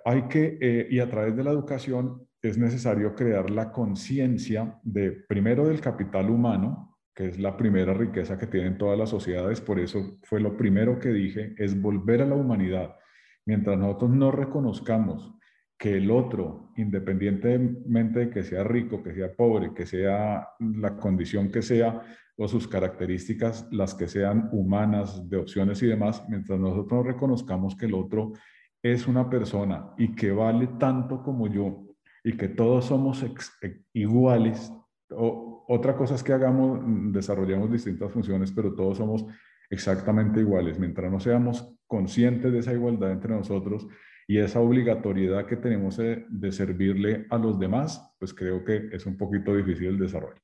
Hay 0.04 0.22
que, 0.28 0.58
eh, 0.60 0.86
y 0.90 1.00
a 1.00 1.10
través 1.10 1.36
de 1.36 1.44
la 1.44 1.50
educación 1.50 2.26
es 2.40 2.56
necesario 2.56 3.14
crear 3.14 3.50
la 3.50 3.70
conciencia 3.70 4.80
de, 4.82 5.12
primero, 5.12 5.68
del 5.68 5.80
capital 5.80 6.30
humano, 6.30 6.98
que 7.14 7.26
es 7.26 7.38
la 7.38 7.56
primera 7.56 7.92
riqueza 7.92 8.38
que 8.38 8.46
tienen 8.46 8.78
todas 8.78 8.98
las 8.98 9.10
sociedades, 9.10 9.60
por 9.60 9.78
eso 9.78 10.18
fue 10.22 10.40
lo 10.40 10.56
primero 10.56 10.98
que 10.98 11.10
dije, 11.10 11.54
es 11.58 11.80
volver 11.80 12.22
a 12.22 12.26
la 12.26 12.34
humanidad. 12.34 12.96
Mientras 13.44 13.76
nosotros 13.76 14.10
no 14.10 14.30
reconozcamos 14.30 15.34
que 15.82 15.96
el 15.96 16.12
otro, 16.12 16.70
independientemente 16.76 18.20
de 18.20 18.30
que 18.30 18.44
sea 18.44 18.62
rico, 18.62 19.02
que 19.02 19.12
sea 19.12 19.34
pobre, 19.34 19.74
que 19.74 19.84
sea 19.84 20.50
la 20.60 20.96
condición 20.96 21.50
que 21.50 21.60
sea, 21.60 22.02
o 22.36 22.46
sus 22.46 22.68
características, 22.68 23.66
las 23.72 23.92
que 23.92 24.06
sean 24.06 24.48
humanas, 24.52 25.28
de 25.28 25.38
opciones 25.38 25.82
y 25.82 25.88
demás, 25.88 26.22
mientras 26.28 26.60
nosotros 26.60 27.04
reconozcamos 27.04 27.74
que 27.74 27.86
el 27.86 27.94
otro 27.94 28.32
es 28.80 29.08
una 29.08 29.28
persona 29.28 29.90
y 29.98 30.14
que 30.14 30.30
vale 30.30 30.68
tanto 30.78 31.20
como 31.20 31.48
yo 31.48 31.88
y 32.22 32.36
que 32.36 32.46
todos 32.46 32.84
somos 32.84 33.20
e, 33.24 33.82
iguales, 33.92 34.72
o, 35.10 35.64
otra 35.66 35.96
cosa 35.96 36.14
es 36.14 36.22
que 36.22 36.32
hagamos, 36.32 36.78
desarrollamos 37.12 37.72
distintas 37.72 38.12
funciones, 38.12 38.52
pero 38.52 38.72
todos 38.72 38.98
somos 38.98 39.26
exactamente 39.68 40.38
iguales. 40.38 40.78
Mientras 40.78 41.10
no 41.10 41.18
seamos 41.18 41.74
conscientes 41.88 42.52
de 42.52 42.60
esa 42.60 42.72
igualdad 42.72 43.10
entre 43.10 43.34
nosotros 43.34 43.88
y 44.26 44.38
esa 44.38 44.60
obligatoriedad 44.60 45.46
que 45.46 45.56
tenemos 45.56 45.96
de, 45.96 46.24
de 46.28 46.52
servirle 46.52 47.26
a 47.30 47.38
los 47.38 47.58
demás, 47.58 48.14
pues 48.18 48.32
creo 48.32 48.64
que 48.64 48.88
es 48.92 49.06
un 49.06 49.16
poquito 49.16 49.54
difícil 49.54 49.88
el 49.88 49.98
desarrollo. 49.98 50.40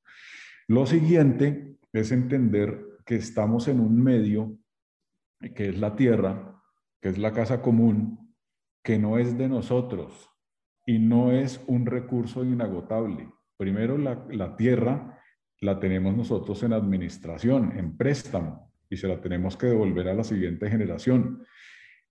Lo 0.66 0.86
siguiente 0.86 1.76
es 1.92 2.12
entender 2.12 2.98
que 3.06 3.16
estamos 3.16 3.68
en 3.68 3.80
un 3.80 4.02
medio 4.02 4.58
que 5.54 5.68
es 5.68 5.78
la 5.78 5.96
tierra, 5.96 6.60
que 7.00 7.08
es 7.08 7.18
la 7.18 7.32
casa 7.32 7.62
común, 7.62 8.34
que 8.82 8.98
no 8.98 9.18
es 9.18 9.36
de 9.38 9.48
nosotros 9.48 10.30
y 10.86 10.98
no 10.98 11.32
es 11.32 11.62
un 11.66 11.86
recurso 11.86 12.44
inagotable. 12.44 13.30
Primero, 13.56 13.98
la, 13.98 14.56
tierra 14.56 15.20
la 15.60 15.78
tenemos 15.78 16.16
nosotros 16.16 16.62
en 16.62 16.72
administración, 16.72 17.76
en 17.76 17.96
préstamo, 17.96 18.72
y 18.88 18.96
se 18.96 19.08
la 19.08 19.20
tenemos 19.20 19.56
que 19.56 19.66
devolver 19.66 20.08
a 20.08 20.14
la 20.14 20.24
siguiente 20.24 20.70
generación. 20.70 21.44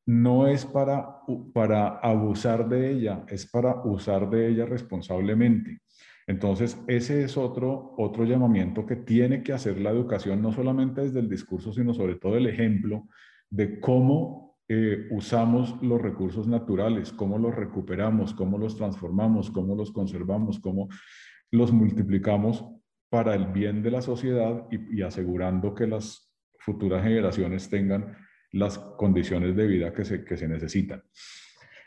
No 0.08 0.48
es 0.48 0.66
para, 0.66 1.18
para 1.54 2.00
abusar 2.00 2.68
de 2.70 2.92
ella, 2.92 3.26
es 3.28 3.46
para 3.46 3.84
usar 3.84 4.30
de 4.30 4.48
ella 4.48 4.66
responsablemente. 4.66 5.82
Entonces, 6.26 6.82
ese 6.88 7.24
es 7.26 7.36
otro, 7.38 7.94
otro 7.98 8.24
llamamiento 8.24 8.86
que 8.86 8.96
tiene 8.96 9.44
que 9.44 9.52
hacer 9.52 9.80
la 9.80 9.90
educación, 9.90 10.42
no 10.42 10.54
solamente 10.54 11.02
desde 11.02 11.20
el 11.20 11.30
discurso, 11.30 11.74
sino 11.74 11.94
sobre 11.94 12.16
todo 12.16 12.38
el 12.38 12.48
ejemplo 12.48 13.08
de 13.50 13.82
cómo 13.82 14.58
eh, 14.70 15.08
usamos 15.12 15.82
los 15.82 16.02
recursos 16.02 16.48
naturales, 16.48 17.12
cómo 17.12 17.38
los 17.38 17.54
recuperamos, 17.54 18.34
cómo 18.34 18.58
los 18.58 18.78
transformamos, 18.78 19.52
cómo 19.52 19.76
los 19.76 19.92
conservamos, 19.92 20.60
cómo 20.60 20.88
los 21.52 21.74
multiplicamos 21.74 22.66
para 23.10 23.36
el 23.36 23.48
bien 23.48 23.84
de 23.84 23.92
la 23.92 24.02
sociedad 24.02 24.68
y, 24.72 25.00
y 25.00 25.02
asegurando 25.02 25.74
que 25.74 25.88
las 25.88 26.34
futuras 26.60 27.04
generaciones 27.04 27.70
tengan 27.70 28.18
las 28.58 28.80
condiciones 28.80 29.56
de 29.56 29.68
vida 29.68 29.94
que 29.94 30.04
se, 30.04 30.24
que 30.24 30.38
se 30.38 30.48
necesitan. 30.48 31.04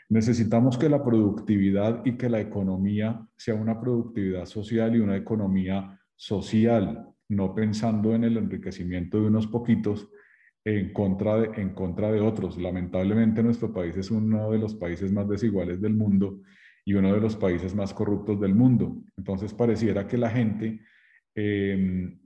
Necesitamos 0.09 0.77
que 0.77 0.89
la 0.89 1.03
productividad 1.03 2.01
y 2.05 2.17
que 2.17 2.29
la 2.29 2.41
economía 2.41 3.25
sea 3.37 3.55
una 3.55 3.79
productividad 3.79 4.45
social 4.45 4.95
y 4.95 4.99
una 4.99 5.15
economía 5.15 5.99
social, 6.15 7.07
no 7.29 7.55
pensando 7.55 8.13
en 8.13 8.23
el 8.23 8.37
enriquecimiento 8.37 9.19
de 9.19 9.27
unos 9.27 9.47
poquitos 9.47 10.09
en 10.65 10.93
contra 10.93 11.37
de, 11.39 11.61
en 11.61 11.73
contra 11.73 12.11
de 12.11 12.19
otros. 12.19 12.57
Lamentablemente 12.57 13.41
nuestro 13.41 13.73
país 13.73 13.95
es 13.97 14.11
uno 14.11 14.51
de 14.51 14.59
los 14.59 14.75
países 14.75 15.11
más 15.11 15.27
desiguales 15.27 15.81
del 15.81 15.93
mundo 15.93 16.41
y 16.85 16.93
uno 16.93 17.13
de 17.13 17.21
los 17.21 17.35
países 17.35 17.75
más 17.75 17.93
corruptos 17.93 18.39
del 18.39 18.55
mundo. 18.55 18.97
Entonces 19.17 19.53
pareciera 19.53 20.07
que 20.07 20.17
la 20.17 20.29
gente 20.29 20.81
em, 21.35 22.19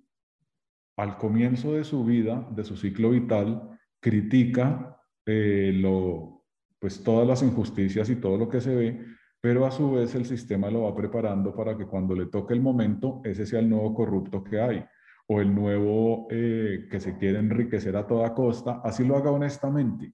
al 0.98 1.18
comienzo 1.18 1.74
de 1.74 1.84
su 1.84 2.04
vida, 2.06 2.48
de 2.52 2.64
su 2.64 2.78
ciclo 2.78 3.12
vital, 3.12 3.75
critica 4.06 5.02
eh, 5.26 5.72
lo, 5.74 6.46
pues 6.78 7.04
todas 7.04 7.28
las 7.28 7.42
injusticias 7.42 8.08
y 8.12 8.18
todo 8.18 8.38
lo 8.38 8.48
que 8.48 8.62
se 8.62 8.76
ve, 8.76 9.04
pero 9.42 9.66
a 9.66 9.72
su 9.72 9.94
vez 9.94 10.14
el 10.14 10.26
sistema 10.26 10.70
lo 10.70 10.84
va 10.84 10.96
preparando 10.96 11.56
para 11.56 11.76
que 11.76 11.88
cuando 11.88 12.14
le 12.14 12.28
toque 12.28 12.54
el 12.54 12.62
momento, 12.62 13.22
ese 13.24 13.48
sea 13.48 13.62
el 13.62 13.68
nuevo 13.68 13.96
corrupto 13.96 14.44
que 14.44 14.62
hay 14.62 14.86
o 15.28 15.42
el 15.42 15.56
nuevo 15.56 16.28
eh, 16.30 16.88
que 16.92 17.00
se 17.00 17.18
quiere 17.18 17.40
enriquecer 17.40 17.98
a 17.98 18.06
toda 18.06 18.36
costa, 18.36 18.80
así 18.84 19.04
lo 19.04 19.18
haga 19.18 19.32
honestamente, 19.32 20.14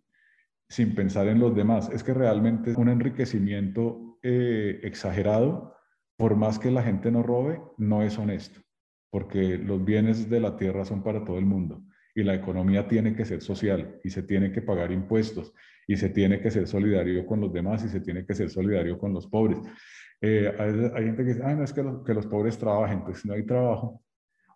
sin 0.70 0.96
pensar 0.96 1.28
en 1.28 1.42
los 1.42 1.54
demás. 1.54 1.90
Es 1.92 2.02
que 2.02 2.14
realmente 2.14 2.72
es 2.72 2.78
un 2.78 2.88
enriquecimiento 2.88 4.20
eh, 4.24 4.80
exagerado, 4.84 5.76
por 6.16 6.38
más 6.38 6.60
que 6.60 6.72
la 6.72 6.82
gente 6.82 7.12
no 7.12 7.24
robe, 7.24 7.62
no 7.78 8.04
es 8.04 8.18
honesto, 8.18 8.62
porque 9.10 9.58
los 9.58 9.84
bienes 9.84 10.30
de 10.30 10.40
la 10.40 10.56
tierra 10.56 10.86
son 10.86 11.04
para 11.04 11.26
todo 11.26 11.38
el 11.38 11.46
mundo 11.46 11.84
y 12.16 12.24
la 12.24 12.36
economía 12.36 12.88
tiene 12.88 13.16
que 13.16 13.26
ser 13.26 13.42
social 13.42 14.00
y 14.04 14.10
se 14.10 14.24
tiene 14.24 14.52
que 14.52 14.62
pagar 14.62 14.92
impuestos 14.92 15.54
y 15.88 15.98
se 15.98 16.10
tiene 16.10 16.40
que 16.40 16.52
ser 16.52 16.68
solidario 16.68 17.26
con 17.26 17.42
los 17.42 17.52
demás 17.52 17.84
y 17.84 17.90
se 17.90 18.02
tiene 18.02 18.26
que 18.26 18.34
ser 18.34 18.50
solidario 18.50 18.98
con 18.98 19.14
los 19.14 19.28
pobres. 19.28 19.60
Eh, 20.22 20.54
hay, 20.96 21.06
gente 21.06 21.24
que 21.24 21.34
dice, 21.34 21.56
no 21.56 21.64
es 21.64 21.74
que 21.74 21.84
los, 21.84 22.04
que 22.04 22.14
los 22.14 22.28
pobres 22.28 22.58
trabajen, 22.58 23.04
pues 23.04 23.26
no 23.26 23.34
hay 23.34 23.44
trabajo. 23.44 24.04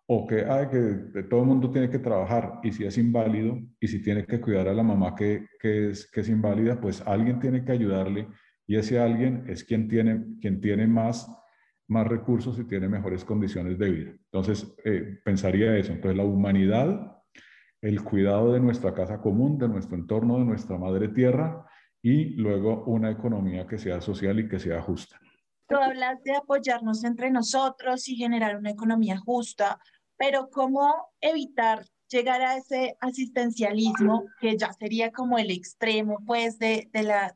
O 0.08 0.28
que, 0.28 0.46
ay, 0.46 0.68
que 0.70 1.24
todo 1.24 1.42
el 1.42 1.48
mundo 1.48 1.72
tiene 1.72 1.90
que 1.90 1.98
trabajar 1.98 2.60
y 2.62 2.72
si 2.72 2.86
es 2.86 2.96
inválido 3.00 3.60
y 3.80 3.88
si 3.88 4.04
tiene 4.04 4.24
que 4.26 4.40
cuidar 4.40 4.68
a 4.68 4.74
la 4.74 4.84
mamá 4.84 5.16
que, 5.16 5.48
que, 5.60 5.90
es, 5.90 6.10
que 6.12 6.22
es 6.22 6.30
inválida, 6.30 6.80
pues 6.80 7.02
alguien 7.08 7.40
tiene 7.40 7.66
que 7.66 7.72
ayudarle 7.72 8.28
y 8.68 8.76
ese 8.76 9.00
alguien 9.00 9.46
es 9.48 9.64
quien 9.64 9.88
tiene, 9.88 10.24
quien 10.40 10.62
tiene 10.62 10.86
más, 10.86 11.28
más 11.88 12.08
recursos 12.08 12.60
y 12.60 12.66
tiene 12.66 12.88
mejores 12.88 13.26
condiciones 13.26 13.80
de 13.80 13.90
vida. 13.90 14.12
Entonces, 14.12 14.76
eh, 14.84 15.20
pensaría 15.24 15.76
eso. 15.76 15.92
Entonces, 15.92 16.18
la 16.18 16.24
humanidad 16.24 17.15
el 17.82 18.04
cuidado 18.04 18.54
de 18.54 18.60
nuestra 18.60 18.94
casa 18.94 19.22
común, 19.22 19.58
de 19.58 19.68
nuestro 19.68 19.96
entorno, 19.96 20.38
de 20.40 20.46
nuestra 20.46 20.78
madre 20.78 21.10
tierra 21.10 21.66
y 22.02 22.36
luego 22.36 22.84
una 22.86 23.12
economía 23.12 23.68
que 23.68 23.78
sea 23.78 24.02
social 24.02 24.40
y 24.40 24.48
que 24.48 24.60
sea 24.60 24.82
justa. 24.82 25.20
Tú 25.68 25.76
hablas 25.76 26.22
de 26.24 26.36
apoyarnos 26.36 27.04
entre 27.04 27.32
nosotros 27.32 28.08
y 28.08 28.16
generar 28.16 28.56
una 28.58 28.70
economía 28.70 29.18
justa, 29.18 29.80
pero 30.16 30.50
¿cómo 30.52 30.94
evitar 31.20 31.86
llegar 32.08 32.42
a 32.42 32.56
ese 32.58 32.96
asistencialismo 33.02 34.26
que 34.40 34.58
ya 34.58 34.72
sería 34.74 35.12
como 35.12 35.38
el 35.38 35.50
extremo 35.50 36.20
pues 36.26 36.60
de, 36.60 36.90
la 36.94 37.34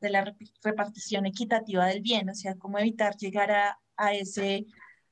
repartición 0.63 1.25
equitativa 1.25 1.87
del 1.87 2.01
bien, 2.01 2.29
o 2.29 2.35
sea, 2.35 2.55
cómo 2.55 2.77
evitar 2.77 3.15
llegar 3.17 3.51
a, 3.51 3.79
a 3.97 4.13
ese, 4.13 4.65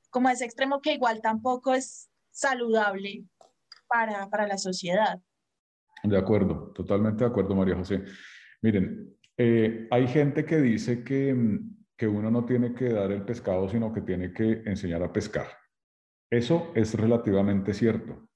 como 0.10 0.28
a 0.28 0.34
ese 0.34 0.46
extremo 0.46 0.82
que 0.82 0.94
igual 0.94 1.22
tampoco 1.22 1.74
es 1.74 2.10
saludable 2.30 3.26
para, 3.88 4.30
para 4.30 4.48
la 4.48 4.58
sociedad. 4.58 5.20
De 6.04 6.18
acuerdo, 6.18 6.72
totalmente 6.74 7.24
de 7.24 7.30
acuerdo, 7.30 7.56
María 7.56 7.76
José. 7.76 8.04
Miren, 8.62 9.18
eh, 9.38 9.88
hay 9.92 10.08
gente 10.08 10.46
que 10.46 10.58
dice 10.58 11.04
que, 11.04 11.60
que 11.96 12.08
uno 12.08 12.32
no 12.32 12.46
tiene 12.46 12.74
que 12.74 12.90
dar 12.90 13.12
el 13.12 13.24
pescado, 13.24 13.68
sino 13.70 13.94
que 13.94 14.02
tiene 14.02 14.34
que 14.34 14.64
enseñar 14.66 15.04
a 15.04 15.12
pescar. 15.12 15.48
Eso 16.30 16.72
es 16.76 16.94
relativamente 16.94 17.74
cierto. 17.74 18.30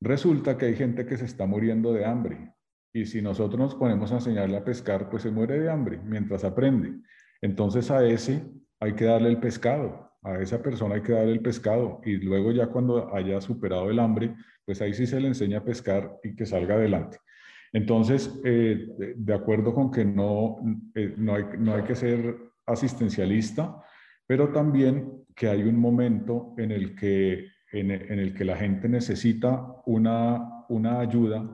Resulta 0.00 0.56
que 0.56 0.66
hay 0.66 0.76
gente 0.76 1.06
que 1.06 1.16
se 1.16 1.24
está 1.24 1.46
muriendo 1.46 1.92
de 1.92 2.04
hambre 2.04 2.54
y 2.92 3.06
si 3.06 3.22
nosotros 3.22 3.58
nos 3.58 3.74
ponemos 3.74 4.10
a 4.12 4.16
enseñarle 4.16 4.56
a 4.56 4.64
pescar, 4.64 5.08
pues 5.10 5.22
se 5.22 5.30
muere 5.30 5.58
de 5.58 5.70
hambre 5.70 6.00
mientras 6.02 6.44
aprende. 6.44 7.00
Entonces 7.40 7.90
a 7.90 8.04
ese 8.04 8.44
hay 8.80 8.94
que 8.94 9.04
darle 9.04 9.28
el 9.28 9.38
pescado, 9.38 10.09
a 10.22 10.38
esa 10.40 10.62
persona 10.62 10.96
hay 10.96 11.02
que 11.02 11.12
darle 11.12 11.32
el 11.32 11.40
pescado 11.40 12.00
y 12.04 12.16
luego 12.18 12.52
ya 12.52 12.66
cuando 12.66 13.14
haya 13.14 13.40
superado 13.40 13.90
el 13.90 13.98
hambre, 13.98 14.34
pues 14.64 14.80
ahí 14.82 14.92
sí 14.92 15.06
se 15.06 15.20
le 15.20 15.28
enseña 15.28 15.58
a 15.58 15.64
pescar 15.64 16.18
y 16.22 16.34
que 16.34 16.46
salga 16.46 16.74
adelante. 16.74 17.18
Entonces, 17.72 18.40
eh, 18.44 18.86
de 19.16 19.34
acuerdo 19.34 19.72
con 19.72 19.90
que 19.90 20.04
no, 20.04 20.56
eh, 20.94 21.14
no, 21.16 21.34
hay, 21.34 21.44
no 21.58 21.74
hay 21.74 21.82
que 21.84 21.94
ser 21.94 22.36
asistencialista, 22.66 23.76
pero 24.26 24.52
también 24.52 25.24
que 25.34 25.48
hay 25.48 25.62
un 25.62 25.76
momento 25.76 26.54
en 26.58 26.72
el 26.72 26.94
que 26.94 27.48
en, 27.72 27.90
el 27.90 28.34
que 28.34 28.44
la 28.44 28.56
gente 28.56 28.88
necesita 28.88 29.64
una, 29.86 30.64
una 30.68 31.00
ayuda 31.00 31.48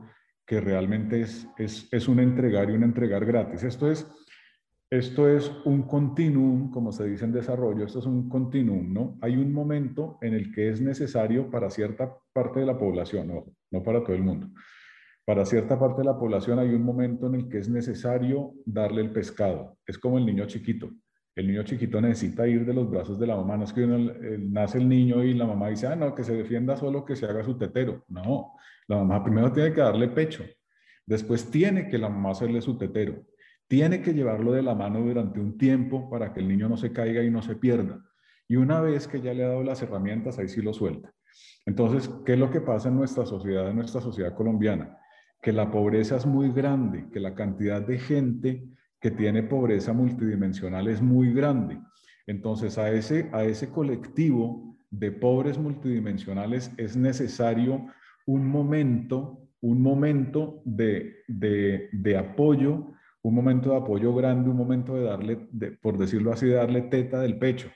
que 0.45 0.61
realmente 0.61 1.21
es, 1.21 1.47
es, 1.57 1.87
es 1.91 2.07
un 2.07 2.19
entregar 2.19 2.69
y 2.69 2.73
un 2.73 2.83
entregar 2.83 3.25
gratis. 3.25 3.63
Esto 3.63 3.91
es, 3.91 4.07
esto 4.89 5.27
es 5.27 5.51
un 5.65 5.83
continuum, 5.83 6.71
como 6.71 6.91
se 6.91 7.05
dice 7.05 7.25
en 7.25 7.33
desarrollo, 7.33 7.85
esto 7.85 7.99
es 7.99 8.05
un 8.05 8.29
continuum, 8.29 8.93
¿no? 8.93 9.17
Hay 9.21 9.35
un 9.35 9.51
momento 9.51 10.17
en 10.21 10.33
el 10.33 10.53
que 10.53 10.69
es 10.69 10.81
necesario 10.81 11.49
para 11.49 11.69
cierta 11.69 12.17
parte 12.31 12.61
de 12.61 12.65
la 12.65 12.77
población, 12.77 13.27
no, 13.27 13.45
no 13.71 13.83
para 13.83 14.01
todo 14.01 14.15
el 14.15 14.23
mundo. 14.23 14.49
Para 15.25 15.45
cierta 15.45 15.77
parte 15.77 16.01
de 16.01 16.05
la 16.05 16.17
población 16.17 16.57
hay 16.57 16.69
un 16.69 16.83
momento 16.83 17.27
en 17.27 17.35
el 17.35 17.49
que 17.49 17.57
es 17.57 17.67
necesario 17.67 18.53
darle 18.65 19.01
el 19.01 19.11
pescado. 19.11 19.77
Es 19.85 19.97
como 19.97 20.17
el 20.17 20.25
niño 20.25 20.45
chiquito. 20.45 20.89
El 21.35 21.47
niño 21.47 21.63
chiquito 21.63 21.99
necesita 21.99 22.47
ir 22.47 22.65
de 22.65 22.73
los 22.73 22.89
brazos 22.89 23.19
de 23.19 23.27
la 23.27 23.35
mamá. 23.35 23.57
No 23.57 23.65
es 23.65 23.73
que 23.73 23.85
nace 23.85 24.77
el 24.77 24.87
niño 24.87 25.21
y 25.25 25.33
la 25.33 25.45
mamá 25.45 25.67
dice, 25.67 25.87
ah, 25.87 25.97
no, 25.97 26.15
que 26.15 26.23
se 26.23 26.33
defienda 26.33 26.77
solo, 26.77 27.03
que 27.03 27.17
se 27.17 27.25
haga 27.25 27.43
su 27.43 27.57
tetero. 27.57 28.05
No, 28.07 28.53
la 28.87 28.95
mamá 28.97 29.21
primero 29.21 29.51
tiene 29.51 29.73
que 29.73 29.81
darle 29.81 30.07
pecho. 30.07 30.45
Después 31.05 31.51
tiene 31.51 31.89
que 31.89 31.97
la 31.97 32.07
mamá 32.07 32.31
hacerle 32.31 32.61
su 32.61 32.77
tetero. 32.77 33.25
Tiene 33.67 34.01
que 34.01 34.13
llevarlo 34.13 34.53
de 34.53 34.63
la 34.63 34.75
mano 34.75 35.01
durante 35.01 35.39
un 35.39 35.57
tiempo 35.57 36.09
para 36.09 36.33
que 36.33 36.39
el 36.39 36.47
niño 36.47 36.69
no 36.69 36.77
se 36.77 36.91
caiga 36.91 37.23
y 37.23 37.29
no 37.29 37.41
se 37.41 37.55
pierda. 37.55 38.03
Y 38.47 38.55
una 38.55 38.79
vez 38.81 39.07
que 39.07 39.21
ya 39.21 39.33
le 39.33 39.43
ha 39.43 39.49
dado 39.49 39.63
las 39.63 39.81
herramientas, 39.81 40.39
ahí 40.39 40.47
sí 40.47 40.61
lo 40.61 40.73
suelta. 40.73 41.13
Entonces, 41.65 42.09
¿qué 42.25 42.33
es 42.33 42.39
lo 42.39 42.49
que 42.49 42.61
pasa 42.61 42.87
en 42.87 42.95
nuestra 42.95 43.25
sociedad, 43.25 43.69
en 43.69 43.75
nuestra 43.75 43.99
sociedad 43.99 44.33
colombiana? 44.33 44.97
Que 45.41 45.51
la 45.51 45.69
pobreza 45.69 46.15
es 46.15 46.25
muy 46.25 46.51
grande, 46.51 47.07
que 47.11 47.19
la 47.19 47.35
cantidad 47.35 47.81
de 47.81 47.99
gente 47.99 48.63
que 49.01 49.11
tiene 49.11 49.43
pobreza 49.43 49.93
multidimensional 49.93 50.87
es 50.87 51.01
muy 51.01 51.33
grande. 51.33 51.79
Entonces, 52.25 52.77
a 52.77 52.89
ese, 52.91 53.29
a 53.33 53.43
ese 53.43 53.69
colectivo 53.69 54.77
de 54.89 55.11
pobres 55.11 55.57
multidimensionales 55.57 56.71
es 56.77 56.95
necesario 56.95 57.85
un 58.25 58.47
momento, 58.47 59.49
un 59.61 59.81
momento 59.81 60.61
de, 60.65 61.17
de, 61.27 62.17
apoyo, 62.17 62.93
un 63.23 63.35
momento 63.35 63.71
de 63.71 63.77
apoyo 63.77 64.13
grande, 64.13 64.49
un 64.49 64.57
momento 64.57 64.95
de 64.95 65.03
darle, 65.03 65.47
de, 65.51 65.71
por 65.71 65.97
decirlo 65.97 66.31
así, 66.31 66.45
de 66.45 66.55
darle 66.55 66.81
teta 66.83 67.19
del 67.19 67.37
pecho. 67.37 67.69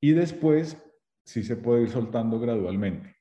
Y 0.00 0.12
después 0.12 0.82
sí 1.24 1.42
se 1.42 1.56
puede 1.56 1.82
ir 1.82 1.90
soltando 1.90 2.38
gradualmente. 2.38 3.16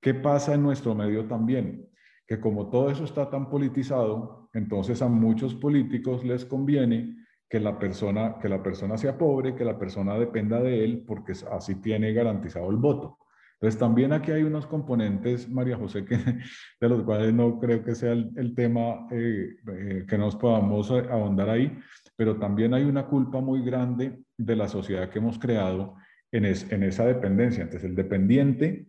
¿Qué 0.00 0.14
pasa 0.14 0.54
en 0.54 0.62
nuestro 0.62 0.94
medio 0.94 1.26
también? 1.26 1.88
Que 2.26 2.40
como 2.40 2.70
todo 2.70 2.90
eso 2.90 3.04
está 3.04 3.28
tan 3.28 3.50
politizado, 3.50 4.48
entonces 4.52 5.02
a 5.02 5.08
muchos 5.08 5.54
políticos 5.54 6.24
les 6.24 6.44
conviene 6.44 7.16
que 7.48 7.60
la 7.60 7.78
persona, 7.78 8.38
que 8.40 8.48
la 8.48 8.62
persona 8.62 8.96
sea 8.96 9.18
pobre, 9.18 9.54
que 9.54 9.64
la 9.64 9.78
persona 9.78 10.18
dependa 10.18 10.60
de 10.60 10.84
él, 10.84 11.04
porque 11.06 11.32
así 11.50 11.74
tiene 11.76 12.12
garantizado 12.12 12.70
el 12.70 12.76
voto. 12.76 13.18
Entonces 13.62 13.78
también 13.78 14.12
aquí 14.12 14.32
hay 14.32 14.42
unos 14.42 14.66
componentes, 14.66 15.48
María 15.48 15.76
José, 15.76 16.04
que, 16.04 16.16
de 16.80 16.88
los 16.88 17.04
cuales 17.04 17.32
no 17.32 17.60
creo 17.60 17.84
que 17.84 17.94
sea 17.94 18.10
el, 18.10 18.54
tema 18.56 19.06
eh, 19.12 19.50
eh, 19.72 20.04
que 20.08 20.18
nos 20.18 20.34
podamos 20.34 20.90
ahondar 20.90 21.48
ahí, 21.48 21.78
pero 22.16 22.40
también 22.40 22.74
hay 22.74 22.82
una 22.82 23.06
culpa 23.06 23.40
muy 23.40 23.64
grande 23.64 24.18
de 24.36 24.56
la 24.56 24.66
sociedad 24.66 25.08
que 25.08 25.20
hemos 25.20 25.38
creado 25.38 25.94
en, 26.32 26.44
esa 26.44 27.06
dependencia. 27.06 27.62
Entonces 27.62 27.88
el 27.88 27.94
dependiente, 27.94 28.88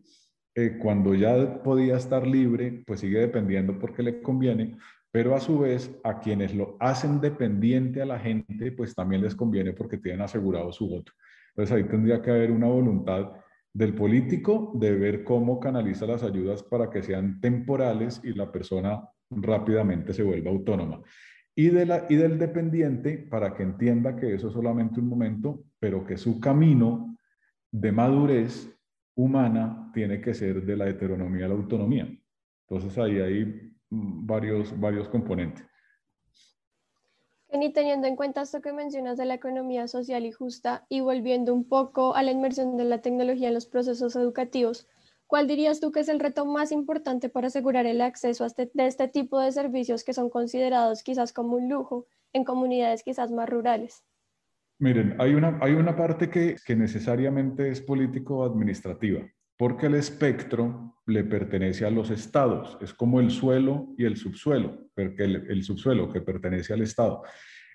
eh, 0.56 0.80
cuando 0.82 1.14
ya 1.14 1.62
podía 1.62 1.96
estar 1.96 2.26
libre, 2.26 2.84
pues 2.88 3.02
sigue 3.02 3.20
dependiendo 3.20 3.78
porque 3.78 4.02
le 4.02 4.24
conviene, 4.24 4.76
pero 5.12 5.36
a 5.36 5.40
su 5.40 5.60
vez 5.60 5.96
a 6.04 6.20
quienes 6.20 6.56
lo 6.56 6.78
hacen 6.80 7.22
dependiente 7.22 8.02
a 8.02 8.08
la 8.08 8.18
gente, 8.18 8.72
pues 8.72 8.96
también 8.96 9.22
les 9.22 9.36
conviene 9.36 9.74
porque 9.74 10.00
tienen 10.00 10.22
asegurado 10.22 10.72
su 10.72 10.90
voto. 10.90 11.12
Entonces 11.50 11.76
ahí 11.76 11.84
tendría 11.84 12.24
que 12.24 12.32
haber 12.32 12.50
una 12.50 12.66
voluntad 12.66 13.34
del 13.74 13.96
político 13.96 14.72
de 14.76 14.96
ver 14.96 15.24
cómo 15.24 15.60
canaliza 15.60 16.06
las 16.06 16.24
ayudas 16.24 16.62
para 16.64 16.90
que 16.90 17.02
sean 17.02 17.42
temporales 17.42 18.22
y 18.24 18.34
la 18.34 18.52
persona 18.52 19.10
rápidamente 19.32 20.14
se 20.14 20.24
vuelva 20.24 20.52
autónoma. 20.52 21.02
Y, 21.56 21.70
de 21.70 21.86
la, 21.86 22.06
y 22.10 22.16
del 22.16 22.38
dependiente 22.38 23.18
para 23.18 23.54
que 23.54 23.64
entienda 23.64 24.16
que 24.16 24.34
eso 24.34 24.48
es 24.48 24.54
solamente 24.54 25.00
un 25.00 25.08
momento, 25.08 25.66
pero 25.80 26.06
que 26.06 26.18
su 26.18 26.40
camino 26.40 27.18
de 27.72 27.92
madurez 27.92 28.80
humana 29.16 29.92
tiene 29.94 30.22
que 30.22 30.34
ser 30.34 30.64
de 30.64 30.78
la 30.78 30.90
heteronomía 30.90 31.46
a 31.46 31.50
la 31.50 31.56
autonomía. 31.56 32.08
Entonces 32.68 32.98
ahí 32.98 33.20
hay 33.20 33.72
varios, 33.90 34.80
varios 34.80 35.08
componentes. 35.10 35.66
Y 37.62 37.72
teniendo 37.72 38.08
en 38.08 38.16
cuenta 38.16 38.42
esto 38.42 38.62
que 38.62 38.74
mencionas 38.74 39.16
de 39.16 39.26
la 39.26 39.36
economía 39.36 39.88
social 39.88 40.26
y 40.26 40.32
justa 40.32 40.86
y 40.90 41.02
volviendo 41.02 41.54
un 41.54 41.64
poco 41.64 42.16
a 42.16 42.24
la 42.24 42.32
inmersión 42.32 42.78
de 42.78 42.84
la 42.84 43.02
tecnología 43.02 43.50
en 43.50 43.54
los 43.54 43.68
procesos 43.68 44.16
educativos, 44.16 44.88
¿cuál 45.28 45.48
dirías 45.48 45.80
tú 45.80 45.92
que 45.92 46.00
es 46.00 46.10
el 46.10 46.20
reto 46.20 46.46
más 46.46 46.72
importante 46.72 47.30
para 47.30 47.48
asegurar 47.48 47.86
el 47.86 48.02
acceso 48.02 48.44
a 48.44 48.48
este, 48.48 48.72
de 48.74 48.88
este 48.88 49.08
tipo 49.08 49.40
de 49.40 49.52
servicios 49.52 50.04
que 50.04 50.14
son 50.14 50.32
considerados 50.32 51.04
quizás 51.04 51.32
como 51.32 51.56
un 51.58 51.70
lujo 51.70 52.08
en 52.34 52.44
comunidades 52.44 53.04
quizás 53.04 53.32
más 53.32 53.48
rurales? 53.48 54.04
Miren, 54.80 55.16
hay 55.20 55.36
una, 55.36 55.60
hay 55.62 55.74
una 55.74 55.96
parte 55.96 56.32
que, 56.32 56.56
que 56.66 56.76
necesariamente 56.76 57.70
es 57.70 57.82
político-administrativa 57.82 59.30
porque 59.58 59.88
el 59.88 59.96
espectro 59.96 60.98
le 61.06 61.24
pertenece 61.24 61.86
a 61.86 61.92
los 61.92 62.10
estados, 62.10 62.78
es 62.82 62.94
como 62.94 63.20
el 63.20 63.30
suelo 63.30 63.94
y 63.98 64.06
el 64.06 64.18
subsuelo, 64.18 64.88
porque 64.96 65.24
el, 65.24 65.64
subsuelo 65.64 66.12
que 66.12 66.22
pertenece 66.22 66.74
al 66.74 66.82
estado. 66.82 67.24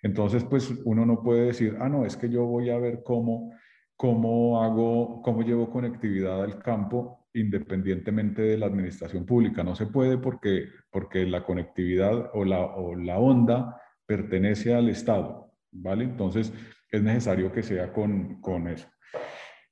Entonces, 0.03 0.45
pues 0.45 0.71
uno 0.85 1.05
no 1.05 1.23
puede 1.23 1.47
decir, 1.47 1.77
ah, 1.81 1.89
no, 1.89 2.07
es 2.07 2.17
que 2.17 2.31
yo 2.31 2.45
voy 2.45 2.71
a 2.71 2.79
ver 2.79 3.03
cómo, 3.05 3.53
cómo 3.97 4.63
hago, 4.63 5.21
cómo 5.23 5.43
llevo 5.43 5.71
conectividad 5.71 6.43
al 6.43 6.59
campo 6.59 7.27
independientemente 7.35 8.43
de 8.43 8.57
la 8.57 8.67
administración 8.67 9.27
pública. 9.27 9.63
No 9.63 9.75
se 9.75 9.87
puede 9.87 10.19
porque, 10.19 10.69
porque 10.91 11.27
la 11.27 11.45
conectividad 11.45 12.31
o 12.33 12.45
la, 12.45 12.61
o 12.61 12.95
la 12.95 13.19
onda 13.19 13.81
pertenece 14.07 14.75
al 14.75 14.89
Estado, 14.89 15.53
¿vale? 15.71 16.05
Entonces, 16.05 16.53
es 16.91 17.03
necesario 17.03 17.53
que 17.53 17.63
sea 17.63 17.93
con, 17.93 18.41
con 18.41 18.69
eso. 18.69 18.89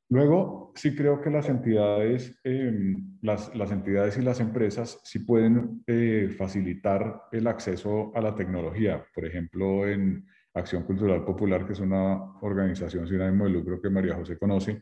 Luego, 0.09 0.73
sí 0.77 0.95
creo 0.95 1.21
que 1.21 1.31
las 1.31 1.49
entidades, 1.49 2.39
em, 2.45 3.19
las, 3.23 3.51
entidades 3.73 4.17
y 4.17 4.23
las 4.23 4.39
empresas 4.39 5.01
sí 5.05 5.21
pueden 5.21 5.83
eh, 5.87 6.33
facilitar 6.39 7.23
el 7.33 7.47
acceso 7.49 8.13
a 8.15 8.21
la 8.21 8.35
tecnología. 8.35 9.05
Por 9.13 9.27
ejemplo, 9.27 9.87
en 9.89 10.25
Acción 10.55 10.85
Cultural 10.85 11.25
Popular, 11.25 11.67
que 11.67 11.73
es 11.73 11.81
una 11.81 12.39
organización 12.41 13.09
sin 13.09 13.21
ánimo 13.21 13.45
de 13.45 13.51
lucro 13.51 13.81
que 13.81 13.91
María 13.91 14.15
José 14.15 14.39
conoce, 14.39 14.81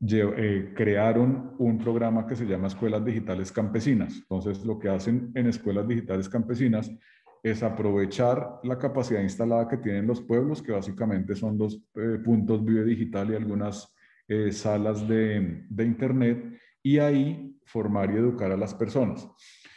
eh, 0.00 0.72
crearon 0.76 1.54
un 1.58 1.78
programa 1.78 2.26
que 2.26 2.36
se 2.36 2.44
llama 2.44 2.68
Escuelas 2.68 3.04
Digitales 3.04 3.50
Campesinas. 3.50 4.16
Entonces, 4.18 4.64
lo 4.66 4.78
que 4.78 4.90
hacen 4.90 5.32
en 5.34 5.46
Escuelas 5.46 5.88
Digitales 5.88 6.28
Campesinas 6.28 6.92
es 7.42 7.62
aprovechar 7.62 8.60
la 8.64 8.78
capacidad 8.78 9.22
instalada 9.22 9.66
que 9.66 9.78
tienen 9.78 10.06
los 10.06 10.20
pueblos, 10.20 10.62
que 10.62 10.72
básicamente 10.72 11.34
son 11.34 11.56
los 11.56 11.76
eh, 11.96 12.18
puntos 12.22 12.64
Vive 12.64 12.84
Digital 12.84 13.30
y 13.30 13.36
algunas 13.36 13.94
eh, 14.28 14.52
salas 14.52 15.06
de, 15.08 15.64
Internet 15.78 16.58
y 16.82 16.98
ahí 16.98 17.58
formar 17.64 18.10
y 18.10 18.16
educar 18.16 18.52
a 18.52 18.56
las 18.56 18.74
personas. 18.74 19.28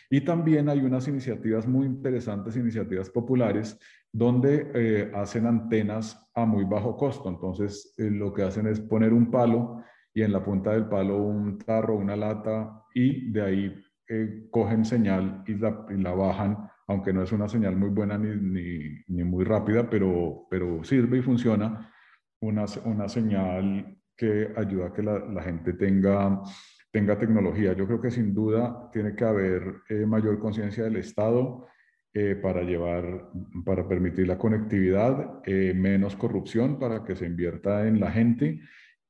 Y 0.10 0.22
también 0.22 0.68
hay 0.68 0.80
unas 0.80 1.08
iniciativas 1.08 1.68
muy 1.68 1.86
interesantes, 1.86 2.58
iniciativas 2.58 3.10
populares, 3.10 3.80
donde 4.12 4.70
eh, 4.74 5.12
hacen 5.16 5.46
antenas 5.46 6.30
a 6.36 6.46
muy 6.46 6.66
bajo 6.66 6.98
costo. 6.98 7.30
Entonces, 7.30 7.94
eh, 7.98 8.10
lo 8.12 8.34
que 8.34 8.44
hacen 8.44 8.68
es 8.68 8.80
poner 8.80 9.14
un 9.14 9.32
palo 9.32 9.82
y 10.14 10.22
en 10.24 10.34
la 10.34 10.44
punta 10.44 10.72
del 10.72 10.88
palo 10.88 11.18
un 11.18 11.58
tarro, 11.58 11.96
una 11.96 12.16
lata, 12.16 12.84
y 12.94 13.32
de 13.32 13.42
ahí 13.42 13.84
eh, 14.10 14.48
cogen 14.52 14.84
señal 14.84 15.44
y 15.48 15.54
la, 15.54 15.86
y 15.90 16.04
bajan, 16.04 16.70
aunque 16.88 17.14
no 17.14 17.24
es 17.24 17.32
una 17.32 17.48
señal 17.48 17.78
muy 17.78 17.90
buena 17.90 18.18
ni, 18.18 18.36
ni, 18.36 18.98
ni 19.08 19.24
muy 19.24 19.46
rápida, 19.46 19.90
pero, 19.90 20.48
pero 20.50 20.84
sirve 20.84 21.20
y 21.20 21.22
funciona, 21.22 21.90
una, 22.42 22.66
una 22.84 23.08
señal 23.08 23.98
que 24.22 24.54
ayuda 24.56 24.86
a 24.86 24.94
que 24.94 25.02
la, 25.02 25.18
la, 25.18 25.42
gente 25.42 25.74
tenga, 25.74 26.44
tenga 26.92 27.18
tecnología. 27.18 27.74
Yo 27.74 27.88
creo 27.88 28.00
que 28.00 28.12
sin 28.12 28.36
duda 28.36 28.88
tiene 28.94 29.16
que 29.16 29.26
haber 29.26 29.78
eh, 29.90 30.06
mayor 30.06 30.38
conciencia 30.38 30.84
del 30.84 30.98
Estado 30.98 31.66
eh, 32.14 32.36
para 32.36 32.62
llevar, 32.62 33.32
para 33.66 33.88
permitir 33.88 34.28
la 34.28 34.38
conectividad, 34.38 35.42
eh, 35.44 35.74
menos 35.74 36.16
corrupción 36.16 36.78
para 36.78 37.04
que 37.04 37.16
se 37.16 37.26
invierta 37.26 37.88
en 37.88 38.00
la 38.00 38.12
gente, 38.12 38.60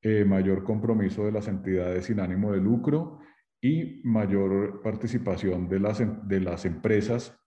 eh, 0.02 0.24
mayor 0.24 0.64
compromiso 0.64 1.26
de 1.26 1.34
las 1.34 1.50
entidades 1.50 2.06
sin 2.06 2.22
ánimo 2.22 2.54
de 2.54 2.62
lucro 2.62 3.20
y 3.60 4.00
mayor 4.06 4.82
participación 4.82 5.68
de 5.68 5.80
las, 5.82 6.02
de 6.26 6.40
las 6.40 6.64
empresas 6.64 7.38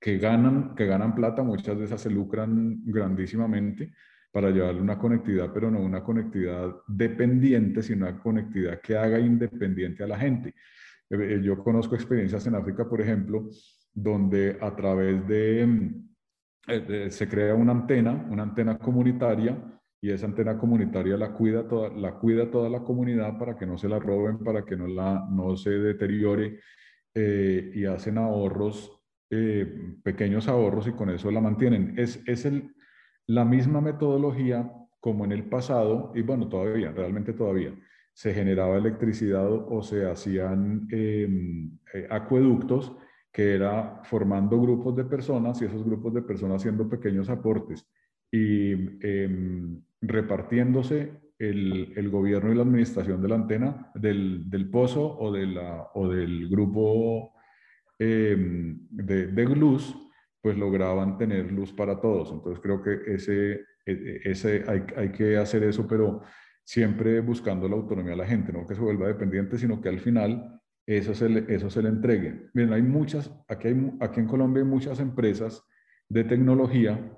que 0.00 0.16
ganan, 0.16 0.74
que 0.74 0.86
ganan 0.86 1.14
plata, 1.14 1.42
muchas 1.42 1.78
de 1.78 1.84
esas 1.84 2.00
se 2.00 2.10
lucran 2.10 2.80
grandísimamente 2.86 3.92
para 4.30 4.50
llevarle 4.50 4.80
una 4.80 4.98
conectividad, 4.98 5.52
pero 5.52 5.70
no 5.70 5.80
una 5.80 6.02
conectividad 6.02 6.74
dependiente, 6.86 7.82
sino 7.82 8.06
una 8.06 8.18
conectividad 8.18 8.80
que 8.80 8.96
haga 8.96 9.18
independiente 9.18 10.04
a 10.04 10.06
la 10.06 10.18
gente. 10.18 10.54
Yo 11.42 11.58
conozco 11.58 11.94
experiencias 11.94 12.46
en 12.46 12.54
África, 12.54 12.88
por 12.88 13.00
ejemplo, 13.00 13.48
donde 13.94 14.58
a 14.60 14.76
través 14.76 15.26
de, 15.26 15.90
eh, 16.66 17.10
se 17.10 17.28
crea 17.28 17.54
una 17.54 17.72
antena, 17.72 18.26
una 18.30 18.42
antena 18.42 18.78
comunitaria, 18.78 19.56
y 20.00 20.10
esa 20.10 20.26
antena 20.26 20.56
comunitaria 20.58 21.16
la 21.16 21.32
cuida, 21.32 21.66
toda, 21.66 21.88
la 21.88 22.14
cuida 22.14 22.50
toda 22.50 22.68
la 22.68 22.80
comunidad 22.80 23.38
para 23.38 23.56
que 23.56 23.66
no 23.66 23.78
se 23.78 23.88
la 23.88 23.98
roben, 23.98 24.38
para 24.38 24.64
que 24.64 24.76
no, 24.76 24.86
la, 24.86 25.26
no 25.30 25.56
se 25.56 25.70
deteriore, 25.70 26.60
eh, 27.14 27.72
y 27.74 27.84
hacen 27.86 28.18
ahorros, 28.18 28.92
eh, 29.30 29.96
pequeños 30.04 30.46
ahorros, 30.46 30.86
y 30.86 30.92
con 30.92 31.10
eso 31.10 31.30
la 31.30 31.40
mantienen. 31.40 31.94
Es, 31.96 32.22
es 32.26 32.44
el, 32.44 32.74
la 33.28 33.44
misma 33.44 33.80
metodología 33.80 34.72
como 35.00 35.24
en 35.24 35.32
el 35.32 35.44
pasado, 35.44 36.12
y 36.14 36.22
bueno, 36.22 36.48
todavía, 36.48 36.90
realmente 36.90 37.32
todavía, 37.32 37.72
se 38.12 38.34
generaba 38.34 38.76
electricidad 38.76 39.48
o 39.48 39.80
se 39.82 40.10
hacían 40.10 40.88
em, 40.90 41.78
acueductos 42.10 42.96
que 43.30 43.54
era 43.54 44.00
formando 44.04 44.60
grupos 44.60 44.96
de 44.96 45.04
personas 45.04 45.62
y 45.62 45.66
esos 45.66 45.84
grupos 45.84 46.14
de 46.14 46.22
personas 46.22 46.56
haciendo 46.56 46.88
pequeños 46.88 47.28
aportes 47.28 47.86
y 48.32 48.72
em, 49.06 49.80
repartiéndose 50.00 51.12
el, 51.38 51.92
el, 51.96 52.10
gobierno 52.10 52.50
y 52.50 52.56
la 52.56 52.62
administración 52.62 53.22
de 53.22 53.28
la 53.28 53.36
antena, 53.36 53.92
del, 53.94 54.50
del 54.50 54.68
pozo 54.68 55.16
o, 55.18 55.30
de 55.30 55.46
la, 55.46 55.88
o 55.94 56.08
del 56.08 56.48
grupo 56.48 57.32
eh, 57.98 58.36
de, 58.90 59.26
de 59.28 59.44
luz, 59.44 59.94
pues 60.48 60.56
lograban 60.56 61.18
tener 61.18 61.52
luz 61.52 61.74
para 61.74 62.00
todos. 62.00 62.32
Entonces 62.32 62.58
creo 62.62 62.80
que 62.80 63.00
ese, 63.06 63.52
e, 63.84 63.92
e, 63.92 64.20
ese 64.24 64.64
hay, 64.66 64.82
hay 64.96 65.12
que 65.12 65.36
hacer 65.36 65.62
eso, 65.62 65.86
pero 65.86 66.22
siempre 66.64 67.20
buscando 67.20 67.68
la 67.68 67.76
autonomía 67.76 68.12
de 68.12 68.16
la 68.16 68.26
gente, 68.26 68.50
no 68.50 68.66
que 68.66 68.74
se 68.74 68.80
vuelva 68.80 69.08
dependiente, 69.08 69.58
sino 69.58 69.78
que 69.78 69.90
al 69.90 70.00
final 70.00 70.58
eso 70.86 71.14
se 71.14 71.28
le, 71.28 71.54
eso 71.54 71.68
se 71.68 71.82
le 71.82 71.90
entregue. 71.90 72.48
Miren, 72.54 72.72
hay 72.72 72.80
muchas, 72.80 73.30
aquí, 73.46 73.68
hay, 73.68 73.92
aquí 74.00 74.20
en 74.20 74.26
Colombia 74.26 74.62
hay 74.62 74.68
muchas 74.70 75.00
empresas 75.00 75.62
de 76.08 76.24
tecnología 76.24 77.14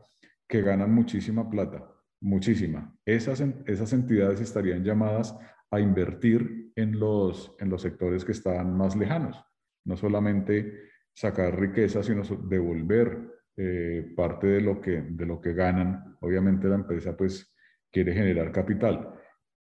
que 0.49 0.63
ganan 0.63 0.93
muchísima 0.93 1.49
plata, 1.49 1.89
muchísima. 2.21 2.93
Esas, 3.05 3.45
esas 3.65 3.93
entidades 3.93 4.41
estarían 4.41 4.83
llamadas 4.83 5.39
a 5.71 5.79
invertir 5.79 6.73
en 6.75 6.99
los, 6.99 7.55
en 7.61 7.71
los 7.71 7.83
sectores 7.83 8.25
que 8.25 8.33
están 8.33 8.77
más 8.77 8.97
lejanos, 8.97 9.41
no 9.85 9.97
solamente 9.97 10.90
sacar 11.21 11.61
riqueza, 11.61 12.03
sino 12.03 12.23
devolver 12.49 13.19
eh, 13.55 14.11
parte 14.17 14.47
de 14.47 14.61
lo, 14.63 14.81
que, 14.81 15.03
de 15.03 15.27
lo 15.27 15.39
que 15.39 15.53
ganan. 15.53 16.17
Obviamente 16.21 16.67
la 16.67 16.77
empresa 16.77 17.15
pues 17.15 17.55
quiere 17.93 18.15
generar 18.15 18.51
capital, 18.53 19.13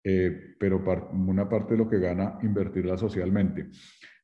eh, 0.01 0.55
pero 0.57 0.81
una 1.11 1.49
parte 1.49 1.73
de 1.73 1.79
lo 1.79 1.89
que 1.89 1.99
gana, 1.99 2.37
invertirla 2.43 2.97
socialmente. 2.97 3.67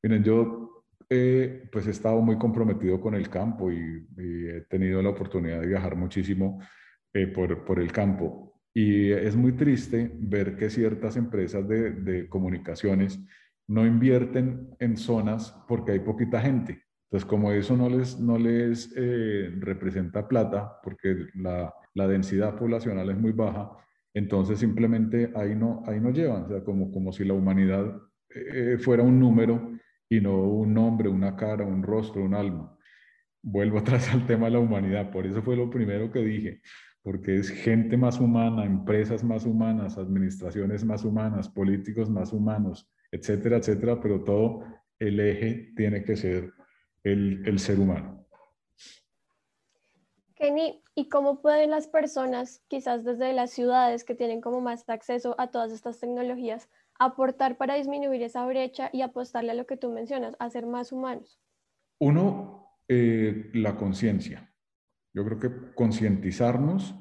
Miren, 0.02 0.24
yo 0.24 0.86
eh, 1.10 1.68
pues 1.70 1.88
he 1.88 1.92
estado 1.92 2.22
muy 2.22 2.38
comprometido 2.38 3.02
con 3.02 3.16
el 3.16 3.30
campo 3.30 3.70
y, 3.70 4.08
he 4.18 4.62
tenido 4.70 5.02
la 5.02 5.10
oportunidad 5.10 5.60
de 5.60 5.68
viajar 5.68 5.98
muchísimo 5.98 6.62
eh, 7.14 7.28
por, 7.28 7.66
por, 7.66 7.82
el 7.82 7.92
campo. 7.92 8.62
Y 8.74 9.12
es 9.12 9.36
muy 9.36 9.52
triste 9.54 10.10
ver 10.14 10.56
que 10.56 10.70
ciertas 10.70 11.18
empresas 11.18 11.68
de, 11.68 11.92
de 11.92 12.30
comunicaciones 12.30 13.20
no 13.68 13.86
invierten 13.86 14.70
en 14.80 14.96
zonas 14.96 15.54
porque 15.68 15.92
hay 15.92 16.00
poquita 16.00 16.40
gente. 16.40 16.85
Entonces, 17.16 17.30
como 17.30 17.54
eso 17.54 17.78
no 17.78 17.88
les, 17.88 18.20
no 18.20 18.38
les 18.38 18.94
eh, 18.98 19.50
representa 19.60 20.28
plata, 20.28 20.82
porque 20.84 21.16
la, 21.36 21.74
la, 21.94 22.08
densidad 22.10 22.58
poblacional 22.58 23.10
es 23.10 23.18
muy 23.18 23.32
baja, 23.32 23.72
entonces 24.14 24.60
simplemente 24.60 25.32
ahí 25.34 25.56
no, 25.56 25.82
ahí 25.88 26.02
no 26.02 26.10
llevan, 26.10 26.44
o 26.44 26.48
sea, 26.50 26.62
como, 26.66 26.92
como 26.92 27.14
si 27.14 27.24
la 27.24 27.34
humanidad 27.34 28.02
fuera 28.80 29.04
un 29.04 29.18
número 29.18 29.72
y 30.10 30.20
no 30.20 30.36
un 30.44 30.74
nombre, 30.74 31.08
una 31.08 31.38
cara, 31.38 31.64
un 31.64 31.84
rostro, 31.84 32.22
un 32.22 32.34
alma. 32.34 32.78
Vuelvo 33.42 33.78
atrás 33.80 34.14
al 34.14 34.28
tema 34.28 34.48
de 34.48 34.52
la 34.52 34.60
humanidad, 34.60 35.10
por 35.10 35.26
eso 35.26 35.42
fue 35.42 35.56
lo 35.56 35.70
primero 35.70 36.12
que 36.12 36.20
dije, 36.20 36.60
porque 37.02 37.38
es 37.38 37.50
gente 37.50 37.96
más 37.96 38.20
humana, 38.20 38.66
empresas 38.66 39.24
más 39.24 39.46
humanas, 39.46 39.98
administraciones 39.98 40.84
más 40.84 41.06
humanas, 41.06 41.48
políticos 41.48 42.10
más 42.10 42.34
humanos, 42.34 42.92
etcétera, 43.10 43.56
etcétera, 43.56 44.02
pero 44.02 44.22
todo 44.22 44.66
el 45.00 45.18
eje 45.22 45.72
tiene 45.78 46.04
que 46.04 46.18
ser 46.18 46.52
el, 47.06 47.48
el 47.48 47.60
ser 47.60 47.80
humano. 47.80 48.26
Kenny, 50.36 50.84
¿y 50.96 51.08
cómo 51.08 51.42
pueden 51.42 51.72
las 51.72 51.88
personas, 51.88 52.62
quizás 52.68 53.06
desde 53.06 53.32
las 53.34 53.52
ciudades 53.52 54.04
que 54.04 54.16
tienen 54.16 54.42
como 54.42 54.60
más 54.60 54.84
acceso 54.90 55.36
a 55.40 55.48
todas 55.48 55.72
estas 55.72 56.00
tecnologías, 56.00 56.70
aportar 57.00 57.58
para 57.58 57.76
disminuir 57.76 58.22
esa 58.22 58.46
brecha 58.46 58.90
y 58.92 59.02
apostarle 59.02 59.52
a 59.52 59.56
lo 59.56 59.66
que 59.66 59.78
tú 59.78 59.92
mencionas, 59.92 60.36
a 60.40 60.50
ser 60.50 60.66
más 60.66 60.92
humanos? 60.92 61.40
Uno, 62.00 62.68
eh, 62.90 63.50
la 63.54 63.78
conciencia. 63.78 64.54
Yo 65.14 65.24
creo 65.24 65.40
que 65.40 65.74
concientizarnos 65.74 66.96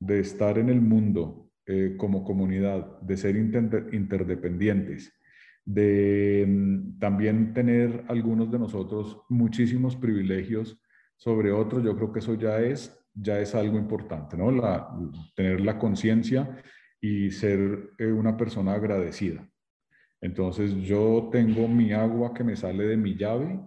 de 0.00 0.18
estar 0.18 0.58
en 0.58 0.68
el 0.68 0.80
mundo 0.80 1.52
eh, 1.66 1.94
como 1.96 2.24
comunidad, 2.24 3.00
de 3.02 3.16
ser 3.16 3.36
interdependientes, 3.36 5.12
de 5.74 6.44
mm, 6.48 6.98
también 6.98 7.54
tener 7.54 8.04
algunos 8.08 8.50
de 8.50 8.58
nosotros 8.58 9.18
muchísimos 9.28 9.96
privilegios 9.96 10.80
sobre 11.16 11.52
otros, 11.52 11.84
yo 11.84 11.94
creo 11.96 12.12
que 12.12 12.20
eso 12.20 12.34
ya 12.34 12.60
es, 12.60 12.98
ya 13.14 13.38
es 13.38 13.54
algo 13.54 13.78
importante, 13.78 14.36
¿no? 14.36 14.50
La, 14.50 14.88
tener 15.34 15.60
la 15.60 15.78
conciencia 15.78 16.62
y 17.00 17.30
ser 17.30 17.90
eh, 17.98 18.06
una 18.06 18.36
persona 18.36 18.74
agradecida. 18.74 19.48
Entonces 20.20 20.74
yo 20.76 21.28
tengo 21.30 21.68
mi 21.68 21.92
agua 21.92 22.34
que 22.34 22.44
me 22.44 22.56
sale 22.56 22.86
de 22.86 22.96
mi 22.96 23.16
llave, 23.16 23.60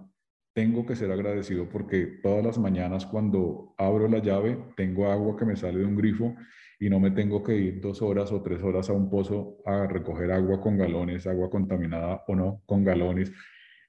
tengo 0.54 0.86
que 0.86 0.96
ser 0.96 1.12
agradecido 1.12 1.68
porque 1.70 2.20
todas 2.22 2.46
las 2.46 2.58
mañanas 2.58 3.06
cuando 3.06 3.74
abro 3.78 4.08
la 4.08 4.20
llave 4.20 4.58
tengo 4.76 5.12
agua 5.12 5.36
que 5.36 5.46
me 5.46 5.56
sale 5.56 5.80
de 5.80 5.86
un 5.86 5.96
grifo 5.96 6.36
y 6.80 6.90
no 6.90 7.00
me 7.00 7.12
tengo 7.12 7.44
que 7.44 7.56
ir 7.56 7.82
dos 7.82 8.02
horas 8.02 8.32
o 8.32 8.42
tres 8.42 8.62
horas 8.62 8.90
a 8.90 8.94
un 8.94 9.10
pozo 9.10 9.58
a 9.66 9.88
recoger 9.88 10.32
agua 10.32 10.62
con 10.62 10.78
galones, 10.78 11.28
agua 11.28 11.50
contaminada 11.50 12.24
o 12.28 12.36
no, 12.36 12.62
con 12.66 12.84
galones 12.84 13.32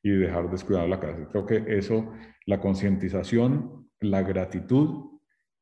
y 0.02 0.10
dejar 0.10 0.50
descuidado 0.50 0.86
la 0.86 1.00
casa. 1.00 1.28
Creo 1.30 1.46
que 1.46 1.64
eso, 1.66 2.12
la 2.46 2.60
concientización, 2.60 3.88
la 4.00 4.22
gratitud, 4.22 5.10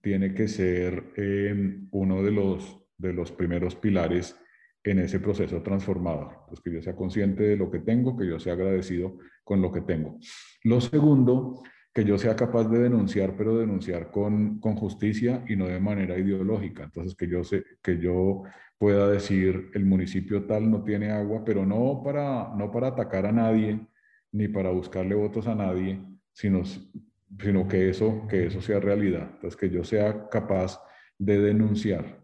tiene 0.00 0.34
que 0.34 0.48
ser 0.48 1.12
eh, 1.16 1.78
uno 1.92 2.22
de 2.22 2.32
los 2.32 2.82
de 3.02 3.12
los 3.12 3.32
primeros 3.32 3.74
pilares 3.74 4.36
en 4.84 5.00
ese 5.00 5.20
proceso 5.20 5.62
transformador. 5.62 6.44
Pues 6.48 6.60
que 6.60 6.72
yo 6.72 6.80
sea 6.80 6.96
consciente 6.96 7.42
de 7.42 7.56
lo 7.56 7.70
que 7.70 7.80
tengo, 7.80 8.16
que 8.16 8.26
yo 8.26 8.38
sea 8.38 8.54
agradecido 8.54 9.18
con 9.44 9.61
lo 9.61 9.72
que 9.72 9.83
tengo. 9.83 10.18
Lo 10.64 10.81
segundo, 10.81 11.62
que 11.92 12.05
yo 12.05 12.18
sea 12.18 12.35
capaz 12.37 12.64
de 12.64 12.78
denunciar, 12.78 13.37
pero 13.37 13.59
denunciar 13.59 14.11
con, 14.11 14.59
con 14.61 14.76
justicia 14.76 15.44
y 15.48 15.57
no 15.57 15.66
de 15.66 15.81
manera 15.81 16.18
ideológica. 16.18 16.85
Entonces, 16.85 17.14
que 17.14 17.28
yo, 17.28 17.44
sé, 17.44 17.64
que 17.83 17.98
yo 17.98 18.42
pueda 18.78 19.09
decir, 19.09 19.70
el 19.74 19.85
municipio 19.85 20.44
tal 20.46 20.70
no 20.70 20.83
tiene 20.83 21.11
agua, 21.11 21.42
pero 21.44 21.66
no 21.66 22.00
para, 22.05 22.55
no 22.57 22.70
para 22.70 22.88
atacar 22.88 23.26
a 23.26 23.33
nadie, 23.33 23.87
ni 24.33 24.48
para 24.48 24.70
buscarle 24.70 25.14
votos 25.14 25.46
a 25.46 25.55
nadie, 25.55 26.00
sino, 26.33 26.62
sino 26.64 27.68
que, 27.68 27.90
eso, 27.90 28.26
que 28.28 28.46
eso 28.46 28.62
sea 28.62 28.81
realidad. 28.81 29.31
Entonces, 29.35 29.57
que 29.57 29.68
yo 29.68 29.85
sea 29.85 30.28
capaz 30.31 30.81
de 31.18 31.38
denunciar 31.40 32.22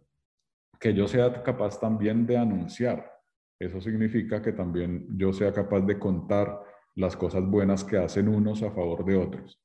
que 0.78 0.94
yo 0.94 1.08
sea 1.08 1.42
capaz 1.42 1.80
también 1.80 2.26
de 2.26 2.36
anunciar. 2.36 3.12
Eso 3.58 3.80
significa 3.80 4.40
que 4.40 4.52
también 4.52 5.06
yo 5.16 5.32
sea 5.32 5.52
capaz 5.52 5.80
de 5.80 5.98
contar 5.98 6.60
las 6.98 7.16
cosas 7.16 7.46
buenas 7.46 7.84
que 7.84 7.96
hacen 7.96 8.28
unos 8.28 8.62
a 8.62 8.70
favor 8.70 9.04
de 9.04 9.16
otros. 9.16 9.62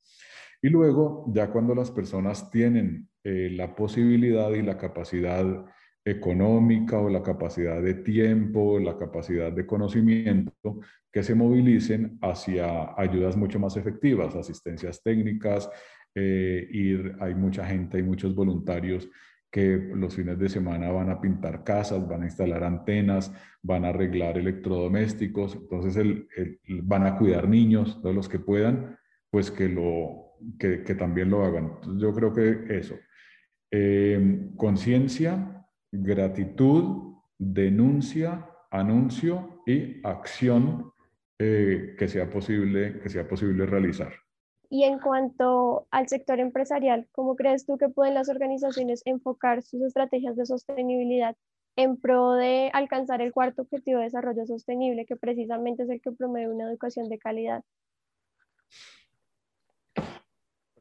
Y 0.62 0.70
luego, 0.70 1.26
ya 1.34 1.50
cuando 1.50 1.76
las 1.76 1.92
personas 1.92 2.50
tienen 2.50 3.10
eh, 3.24 3.50
la 3.52 3.76
posibilidad 3.76 4.52
y 4.52 4.62
la 4.62 4.78
capacidad 4.78 5.66
económica 6.06 7.00
o 7.00 7.10
la 7.10 7.24
capacidad 7.24 7.82
de 7.82 7.96
tiempo, 7.96 8.80
la 8.80 8.98
capacidad 8.98 9.52
de 9.52 9.66
conocimiento 9.66 10.80
que 11.12 11.24
se 11.24 11.34
movilicen 11.36 12.18
hacia 12.22 12.94
ayudas 13.00 13.36
mucho 13.36 13.60
más 13.60 13.78
efectivas, 13.78 14.36
asistencias 14.36 15.02
técnicas, 15.02 15.70
eh, 16.16 16.68
ir, 16.72 17.16
hay 17.20 17.34
mucha 17.36 17.66
gente, 17.66 17.98
hay 17.98 18.04
muchos 18.04 18.36
voluntarios 18.36 19.10
que 19.54 19.78
los 19.94 20.16
fines 20.16 20.40
de 20.40 20.50
semana 20.50 20.90
van 20.90 21.12
a 21.12 21.22
pintar 21.22 21.64
casas, 21.64 22.08
van 22.08 22.24
a 22.24 22.26
instalar 22.26 22.64
antenas, 22.64 23.32
van 23.62 23.86
a 23.86 23.90
arreglar 23.90 24.36
electrodomésticos, 24.40 25.56
entonces 25.56 25.96
el, 25.96 26.28
van 26.82 27.06
a 27.06 27.16
cuidar 27.20 27.48
niños, 27.48 28.02
todos 28.02 28.16
los 28.16 28.28
que 28.28 28.40
puedan, 28.40 28.98
pues 29.30 29.52
que, 29.52 29.70
lo, 29.70 30.40
que, 30.58 30.96
también 30.96 31.30
lo 31.30 31.46
hagan. 31.46 31.72
yo 32.00 32.12
creo 32.16 32.34
que 32.34 32.66
eso. 32.76 32.96
Eh, 33.70 34.50
conciencia, 34.58 35.64
gratitud, 35.92 37.14
denuncia, 37.38 38.50
anuncio 38.72 39.62
y 39.68 40.02
acción 40.04 40.92
eh, 41.38 41.94
que, 41.96 42.08
sea 42.08 42.28
posible, 42.28 43.00
que 43.02 43.10
sea 43.10 43.28
posible 43.28 43.68
realizar. 43.68 44.14
Y 44.74 44.86
en 44.86 44.98
cuanto 44.98 45.86
al 45.92 46.08
sector 46.08 46.40
empresarial, 46.40 47.08
¿cómo 47.12 47.36
crees 47.36 47.64
tú 47.68 47.78
que 47.78 47.90
pueden 47.90 48.16
las 48.16 48.28
organizaciones 48.28 49.04
enfocar 49.06 49.62
sus 49.62 49.84
estrategias 49.84 50.36
de 50.36 50.48
sostenibilidad 50.48 51.36
en 51.76 51.96
pro 51.96 52.34
de 52.34 52.72
alcanzar 52.74 53.22
el 53.22 53.32
cuarto 53.32 53.62
objetivo 53.62 54.00
de 54.00 54.06
desarrollo 54.06 54.48
sostenible, 54.48 55.06
que 55.06 55.16
precisamente 55.16 55.84
es 55.84 55.92
el 55.92 56.02
que 56.02 56.12
promueve 56.12 56.52
una 56.52 56.68
educación 56.68 57.08
de 57.08 57.20
calidad? 57.20 57.64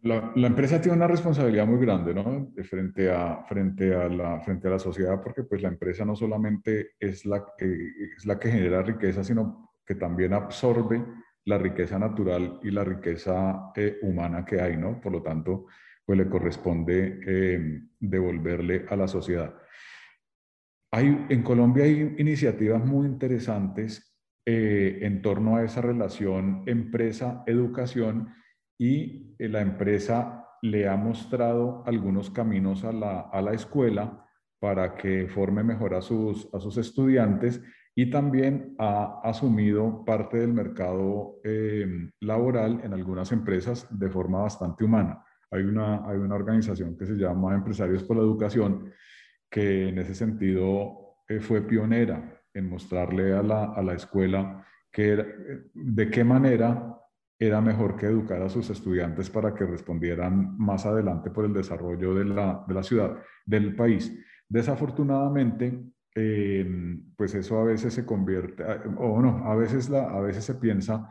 La, 0.01 0.33
empresa 0.37 0.81
tiene 0.81 0.97
una 0.97 1.07
responsabilidad 1.07 1.67
muy 1.67 1.85
grande, 1.85 2.15
¿no? 2.15 2.51
Frente 2.65 3.11
a, 3.13 3.45
frente, 3.45 3.95
a 3.95 4.09
la, 4.09 4.41
frente 4.41 4.69
a 4.69 4.71
la 4.71 4.79
sociedad, 4.79 5.21
porque 5.23 5.43
pues 5.43 5.61
la 5.61 5.69
empresa 5.69 6.07
no 6.07 6.17
solamente 6.17 6.93
es 6.99 7.27
la, 7.27 7.45
es 7.59 8.25
la 8.25 8.39
que 8.39 8.53
genera 8.53 8.83
riqueza, 8.83 9.23
sino 9.23 9.75
que 9.85 9.97
también 9.97 10.33
absorbe 10.33 11.05
la 11.45 11.59
riqueza 11.59 11.99
natural 11.99 12.61
y 12.63 12.71
la 12.71 12.85
riqueza 12.85 13.73
eh, 13.75 13.99
humana 14.03 14.45
que 14.45 14.61
hay, 14.61 14.77
¿no? 14.77 15.01
Por 15.01 15.13
lo 15.13 15.23
tanto, 15.23 15.67
pues 16.05 16.19
le 16.19 16.29
corresponde 16.29 17.21
eh, 17.27 17.81
devolverle 17.99 18.87
a 18.89 18.97
la 18.97 19.09
sociedad. 19.09 19.55
Hay, 20.93 21.27
en 21.29 21.43
Colombia 21.43 21.85
hay 21.85 22.15
iniciativas 22.19 22.85
muy 22.85 23.07
interesantes 23.07 24.15
eh, 24.45 24.99
en 25.03 25.23
torno 25.23 25.57
a 25.57 25.65
esa 25.65 25.81
relación 25.81 26.65
empresa-educación 26.67 28.35
y 28.79 29.35
la 29.39 29.61
empresa 29.61 30.43
le 30.61 30.89
ha 30.89 30.97
mostrado 30.97 31.83
algunos 31.87 32.31
caminos 32.31 32.85
a 32.85 32.93
la, 32.93 33.21
a 33.21 33.41
la 33.41 33.53
escuela 33.53 34.27
para 34.61 34.95
que 34.95 35.29
forme 35.29 35.65
mejor 35.65 35.95
a 35.95 36.03
sus, 36.03 36.49
a 36.55 36.61
sus 36.61 36.77
estudiantes 36.77 37.61
y 37.95 38.11
también 38.11 38.75
ha 38.79 39.21
asumido 39.23 40.05
parte 40.05 40.39
del 40.39 40.53
mercado 40.53 41.41
eh, 41.45 42.11
laboral 42.21 42.81
en 42.83 42.95
algunas 42.95 43.33
empresas 43.33 43.87
de 43.91 44.09
forma 44.09 44.43
bastante 44.43 44.85
humana. 44.85 45.25
Hay 45.51 45.63
una, 45.65 46.09
hay 46.09 46.17
una 46.17 46.35
organización 46.35 46.97
que 46.97 47.07
se 47.07 47.15
llama 47.15 47.55
Empresarios 47.55 48.03
por 48.05 48.17
la 48.17 48.23
Educación 48.23 48.91
que 49.51 49.89
en 49.89 49.99
ese 49.99 50.15
sentido 50.15 51.19
eh, 51.29 51.41
fue 51.41 51.61
pionera 51.61 52.43
en 52.55 52.71
mostrarle 52.71 53.35
a 53.35 53.43
la, 53.43 53.65
a 53.65 53.83
la 53.83 53.95
escuela 53.95 54.67
que 54.91 55.25
de 55.75 56.11
qué 56.11 56.25
manera 56.25 56.99
era 57.39 57.61
mejor 57.61 57.97
que 57.97 58.07
educar 58.07 58.41
a 58.43 58.49
sus 58.49 58.71
estudiantes 58.71 59.29
para 59.29 59.55
que 59.55 59.65
respondieran 59.65 60.57
más 60.59 60.87
adelante 60.87 61.31
por 61.31 61.45
el 61.45 61.53
desarrollo 61.53 62.15
de 62.15 62.25
la, 62.25 62.65
de 62.67 62.75
la 62.75 62.83
ciudad, 62.83 63.19
del 63.45 63.75
país. 63.75 64.17
Desafortunadamente, 64.49 65.83
eh, 66.15 66.67
pues 67.17 67.35
eso 67.35 67.59
a 67.59 67.65
veces 67.65 67.95
se 67.95 68.05
convierte, 68.05 68.65
o 68.99 69.21
no, 69.21 69.47
a 69.47 69.57
veces, 69.57 69.89
la, 69.89 70.05
a 70.05 70.21
veces 70.21 70.45
se 70.45 70.57
piensa 70.57 71.09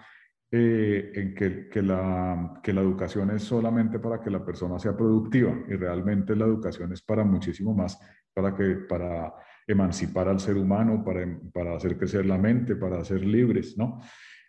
eh, 0.52 1.12
en 1.16 1.34
que, 1.34 1.70
que, 1.70 1.82
la, 1.82 2.60
que 2.62 2.74
la 2.74 2.82
educación 2.82 3.32
es 3.32 3.44
solamente 3.44 4.00
para 4.00 4.22
que 4.22 4.30
la 4.30 4.46
persona 4.46 4.78
sea 4.80 4.96
productiva 4.96 5.58
y 5.68 5.76
realmente 5.76 6.36
la 6.36 6.46
educación 6.46 6.92
es 6.94 7.02
para 7.02 7.24
muchísimo 7.24 7.74
más, 7.74 8.00
para, 8.34 8.54
que, 8.54 8.76
para 8.88 9.34
emancipar 9.66 10.28
al 10.28 10.40
ser 10.40 10.58
humano, 10.58 11.04
para, 11.04 11.26
para 11.54 11.76
hacer 11.76 11.98
crecer 11.98 12.26
la 12.26 12.38
mente, 12.38 12.76
para 12.76 13.04
ser 13.04 13.26
libres, 13.26 13.78
¿no? 13.78 14.00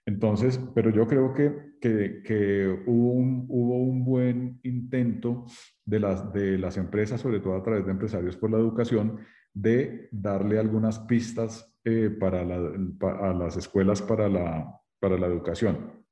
Entonces, 0.04 0.58
pero 0.74 0.90
yo 0.90 1.06
creo 1.06 1.32
que, 1.32 1.54
que, 1.80 2.22
que 2.24 2.82
hubo, 2.86 3.12
un, 3.12 3.46
hubo 3.48 3.76
un 3.84 4.04
buen 4.04 4.58
intento 4.64 5.46
de 5.84 6.00
las, 6.00 6.32
de 6.32 6.58
las 6.58 6.76
empresas, 6.76 7.20
sobre 7.20 7.38
todo 7.38 7.54
a 7.54 7.62
través 7.62 7.86
de 7.86 7.92
empresarios 7.92 8.36
por 8.36 8.50
la 8.50 8.58
educación, 8.58 9.20
de 9.54 10.08
darle 10.10 10.58
algunas 10.58 10.98
pistas 11.00 11.72
eh, 11.84 12.10
para 12.10 12.40
a 12.40 13.34
las 13.34 13.56
escuelas 13.56 14.00
para 14.02 14.28
la, 14.28 14.80
para 15.00 15.18
la 15.18 15.26
educación. 15.26 16.04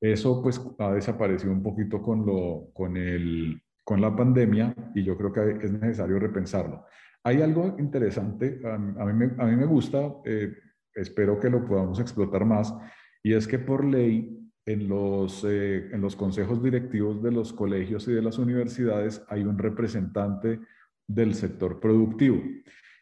Eso 0.00 0.42
pues 0.42 0.60
ha 0.78 0.92
desaparecido 0.92 1.52
un 1.52 1.62
poquito 1.62 2.02
con, 2.02 2.26
lo, 2.26 2.70
con, 2.74 2.96
el, 2.96 3.60
con 3.84 4.00
la 4.00 4.14
pandemia 4.14 4.74
y 4.94 5.02
yo 5.02 5.16
creo 5.16 5.32
que 5.32 5.64
es 5.64 5.72
necesario 5.72 6.18
repensarlo. 6.18 6.84
Hay 7.24 7.42
algo 7.42 7.74
interesante, 7.78 8.60
a, 8.64 8.78
mí, 8.78 9.12
me, 9.12 9.42
a 9.42 9.46
mí 9.46 9.56
me 9.56 9.66
gusta, 9.66 10.14
eh, 10.24 10.54
espero 10.94 11.40
que 11.40 11.50
lo 11.50 11.64
podamos 11.64 11.98
explotar 11.98 12.44
más, 12.44 12.72
y 13.22 13.32
es 13.32 13.48
que 13.48 13.58
por 13.58 13.84
ley 13.84 14.46
en 14.66 14.88
los, 14.88 15.44
eh, 15.44 15.88
en 15.92 16.00
los 16.00 16.14
consejos 16.14 16.62
directivos 16.62 17.22
de 17.22 17.32
los 17.32 17.52
colegios 17.52 18.06
y 18.08 18.12
de 18.12 18.22
las 18.22 18.38
universidades 18.38 19.24
hay 19.28 19.42
un 19.42 19.58
representante 19.58 20.60
del 21.06 21.34
sector 21.34 21.80
productivo. 21.80 22.42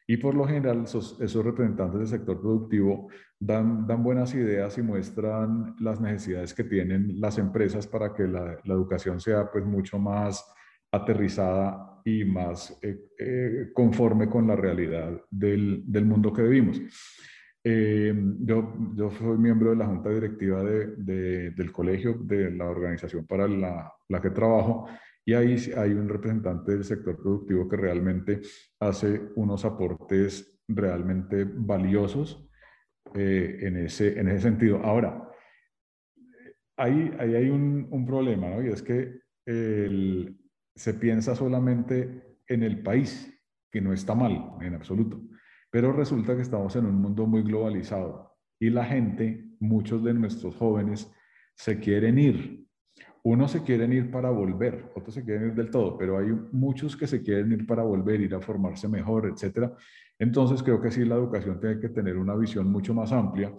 Y 0.06 0.18
por 0.18 0.34
lo 0.34 0.46
general 0.46 0.84
esos, 0.84 1.18
representantes 1.18 1.98
del 1.98 2.08
sector 2.08 2.40
productivo 2.40 3.08
dan, 3.40 3.86
dan, 3.86 4.02
buenas 4.02 4.34
ideas 4.34 4.76
y 4.76 4.82
muestran 4.82 5.74
las 5.80 6.00
necesidades 6.00 6.52
que 6.52 6.64
tienen 6.64 7.20
las 7.20 7.38
empresas 7.38 7.86
para 7.86 8.12
que 8.12 8.24
la, 8.24 8.58
educación 8.64 9.18
sea 9.20 9.50
pues 9.50 9.64
mucho 9.64 9.98
más 9.98 10.44
aterrizada 10.92 12.00
y 12.04 12.24
más 12.24 12.78
eh, 12.82 12.98
eh, 13.18 13.70
conforme 13.72 14.28
con 14.28 14.46
la 14.46 14.56
realidad 14.56 15.22
del, 15.30 15.82
del 15.86 16.04
mundo 16.04 16.32
que 16.32 16.42
vivimos. 16.42 16.80
Eh, 17.66 18.14
yo, 18.40 18.74
yo 18.94 19.10
soy 19.10 19.38
miembro 19.38 19.70
de 19.70 19.76
la 19.76 19.86
junta 19.86 20.10
directiva 20.10 20.62
de, 20.62 21.50
del 21.50 21.72
colegio, 21.72 22.12
de 22.12 22.50
la 22.50 22.66
organización 22.66 23.26
para 23.26 23.48
la, 23.48 23.90
la 24.08 24.20
que 24.20 24.28
trabajo, 24.28 24.86
y 25.24 25.34
ahí 25.34 25.56
hay 25.76 25.92
un 25.92 26.08
representante 26.08 26.72
del 26.72 26.84
sector 26.84 27.16
productivo 27.16 27.68
que 27.68 27.76
realmente 27.76 28.40
hace 28.80 29.20
unos 29.36 29.64
aportes 29.64 30.60
realmente 30.68 31.44
valiosos 31.44 32.48
eh, 33.14 33.58
en, 33.62 33.76
ese, 33.78 34.18
en 34.18 34.28
ese 34.28 34.40
sentido. 34.40 34.78
Ahora, 34.84 35.30
ahí, 36.76 37.10
ahí 37.18 37.34
hay 37.34 37.50
un, 37.50 38.04
problema, 38.06 38.50
¿no? 38.50 38.62
Y 38.62 38.68
es 38.68 38.82
que 38.82 39.20
se 40.74 40.94
piensa 40.94 41.34
solamente 41.34 42.38
en 42.48 42.62
el 42.62 42.82
país, 42.82 43.30
que 43.70 43.80
no 43.80 43.92
está 43.92 44.14
mal 44.14 44.56
en 44.60 44.74
absoluto, 44.74 45.22
pero 45.70 45.92
resulta 45.92 46.34
que 46.36 46.42
estamos 46.42 46.76
en 46.76 46.86
un 46.86 46.96
mundo 46.96 47.26
muy 47.26 47.42
globalizado 47.42 48.36
y 48.60 48.70
la 48.70 48.84
gente, 48.84 49.44
muchos 49.60 50.04
de 50.04 50.14
nuestros 50.14 50.54
jóvenes, 50.56 51.10
se 51.56 51.78
quieren 51.78 52.18
ir 52.18 52.63
unos 53.24 53.52
se 53.52 53.62
quieren 53.62 53.92
ir 53.92 54.10
para 54.10 54.28
volver, 54.28 54.92
otros 54.94 55.14
se 55.14 55.24
quieren 55.24 55.48
ir 55.48 55.54
del 55.54 55.70
todo, 55.70 55.96
pero 55.96 56.18
hay 56.18 56.30
muchos 56.52 56.94
que 56.94 57.06
se 57.06 57.22
quieren 57.22 57.50
ir 57.52 57.66
para 57.66 57.82
volver, 57.82 58.20
ir 58.20 58.34
a 58.34 58.40
formarse 58.40 58.86
mejor, 58.86 59.26
etcétera. 59.26 59.74
Entonces 60.18 60.62
creo 60.62 60.80
que 60.80 60.90
sí, 60.90 61.04
la 61.06 61.14
educación 61.14 61.58
tiene 61.58 61.80
que 61.80 61.88
tener 61.88 62.18
una 62.18 62.36
visión 62.36 62.70
mucho 62.70 62.92
más 62.92 63.12
amplia 63.12 63.54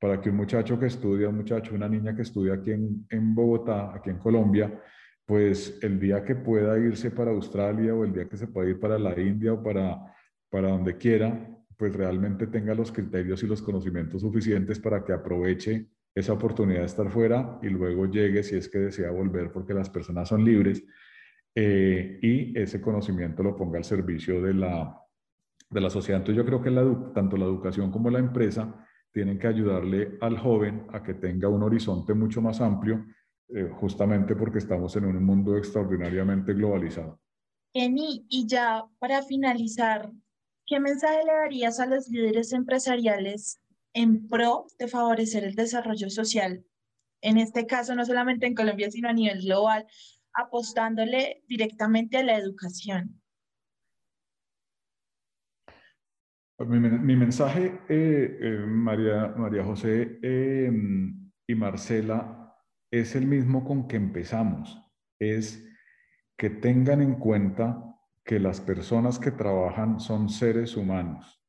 para 0.00 0.20
que 0.20 0.30
un 0.30 0.36
muchacho 0.36 0.78
que 0.80 0.86
estudia, 0.86 1.28
un 1.28 1.36
muchacho, 1.36 1.76
una 1.76 1.88
niña 1.88 2.14
que 2.14 2.22
estudia 2.22 2.54
aquí 2.54 2.72
en, 2.72 3.06
en 3.08 3.34
Bogotá, 3.34 3.94
aquí 3.94 4.10
en 4.10 4.18
Colombia, 4.18 4.82
pues 5.24 5.78
el 5.82 6.00
día 6.00 6.24
que 6.24 6.34
pueda 6.34 6.76
irse 6.76 7.12
para 7.12 7.30
Australia 7.30 7.94
o 7.94 8.04
el 8.04 8.12
día 8.12 8.28
que 8.28 8.36
se 8.36 8.48
pueda 8.48 8.68
ir 8.68 8.80
para 8.80 8.98
la 8.98 9.18
India 9.18 9.52
o 9.52 9.62
para, 9.62 9.96
para 10.50 10.70
donde 10.70 10.96
quiera, 10.96 11.56
pues 11.76 11.94
realmente 11.94 12.48
tenga 12.48 12.74
los 12.74 12.90
criterios 12.90 13.42
y 13.44 13.46
los 13.46 13.62
conocimientos 13.62 14.22
suficientes 14.22 14.80
para 14.80 15.04
que 15.04 15.12
aproveche 15.12 15.88
esa 16.14 16.32
oportunidad 16.32 16.80
de 16.80 16.86
estar 16.86 17.10
fuera 17.10 17.58
y 17.62 17.68
luego 17.68 18.06
llegue 18.06 18.42
si 18.42 18.56
es 18.56 18.68
que 18.68 18.78
desea 18.78 19.10
volver 19.10 19.50
porque 19.50 19.74
las 19.74 19.90
personas 19.90 20.28
son 20.28 20.44
libres 20.44 20.84
eh, 21.54 22.18
y 22.22 22.58
ese 22.58 22.80
conocimiento 22.80 23.42
lo 23.42 23.56
ponga 23.56 23.78
al 23.78 23.84
servicio 23.84 24.40
de 24.40 24.54
la, 24.54 25.00
de 25.70 25.80
la 25.80 25.90
sociedad. 25.90 26.20
Entonces 26.20 26.42
yo 26.42 26.46
creo 26.46 26.62
que 26.62 26.70
la, 26.70 27.12
tanto 27.12 27.36
la 27.36 27.44
educación 27.44 27.90
como 27.90 28.10
la 28.10 28.20
empresa 28.20 28.86
tienen 29.12 29.38
que 29.38 29.46
ayudarle 29.46 30.18
al 30.20 30.38
joven 30.38 30.86
a 30.92 31.02
que 31.02 31.14
tenga 31.14 31.48
un 31.48 31.62
horizonte 31.62 32.14
mucho 32.14 32.42
más 32.42 32.60
amplio, 32.60 33.04
eh, 33.48 33.68
justamente 33.72 34.34
porque 34.34 34.58
estamos 34.58 34.96
en 34.96 35.04
un 35.04 35.22
mundo 35.24 35.56
extraordinariamente 35.56 36.52
globalizado. 36.52 37.20
Eni, 37.72 38.24
y 38.28 38.46
ya 38.46 38.84
para 38.98 39.22
finalizar, 39.22 40.10
¿qué 40.66 40.80
mensaje 40.80 41.24
le 41.24 41.32
darías 41.32 41.78
a 41.80 41.86
los 41.86 42.08
líderes 42.08 42.52
empresariales 42.52 43.60
en 43.94 44.28
pro 44.28 44.66
de 44.78 44.88
favorecer 44.88 45.44
el 45.44 45.54
desarrollo 45.54 46.10
social, 46.10 46.64
en 47.22 47.38
este 47.38 47.66
caso 47.66 47.94
no 47.94 48.04
solamente 48.04 48.46
en 48.46 48.54
Colombia, 48.54 48.90
sino 48.90 49.08
a 49.08 49.12
nivel 49.12 49.40
global, 49.40 49.86
apostándole 50.34 51.42
directamente 51.48 52.18
a 52.18 52.24
la 52.24 52.36
educación. 52.36 53.20
Mi, 56.58 57.16
mensaje, 57.16 57.80
eh, 57.88 58.38
eh, 58.40 58.64
María, 58.66 59.34
María 59.36 59.64
José 59.64 60.18
em, 60.22 61.30
y 61.46 61.54
Marcela, 61.54 62.54
es 62.92 63.16
el 63.16 63.26
mismo 63.26 63.64
con 63.64 63.88
que 63.88 63.96
empezamos. 63.96 64.80
Es 65.18 65.66
que 66.36 66.50
tengan 66.50 67.02
en 67.02 67.14
cuenta 67.14 67.82
que 68.24 68.38
las 68.38 68.60
personas 68.60 69.18
que 69.18 69.30
trabajan 69.30 70.00
son 70.00 70.28
seres 70.28 70.76
humanos, 70.76 71.43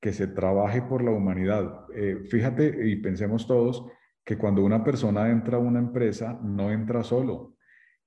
que 0.00 0.12
se 0.12 0.26
trabaje 0.26 0.82
por 0.82 1.02
la 1.04 1.10
humanidad. 1.10 1.86
Eh, 1.94 2.24
fíjate 2.28 2.88
y 2.88 2.96
pensemos 2.96 3.46
todos 3.46 3.86
que 4.24 4.38
cuando 4.38 4.64
una 4.64 4.82
persona 4.82 5.30
entra 5.30 5.56
a 5.56 5.60
una 5.60 5.78
empresa, 5.78 6.38
no 6.42 6.70
entra 6.70 7.02
solo, 7.02 7.56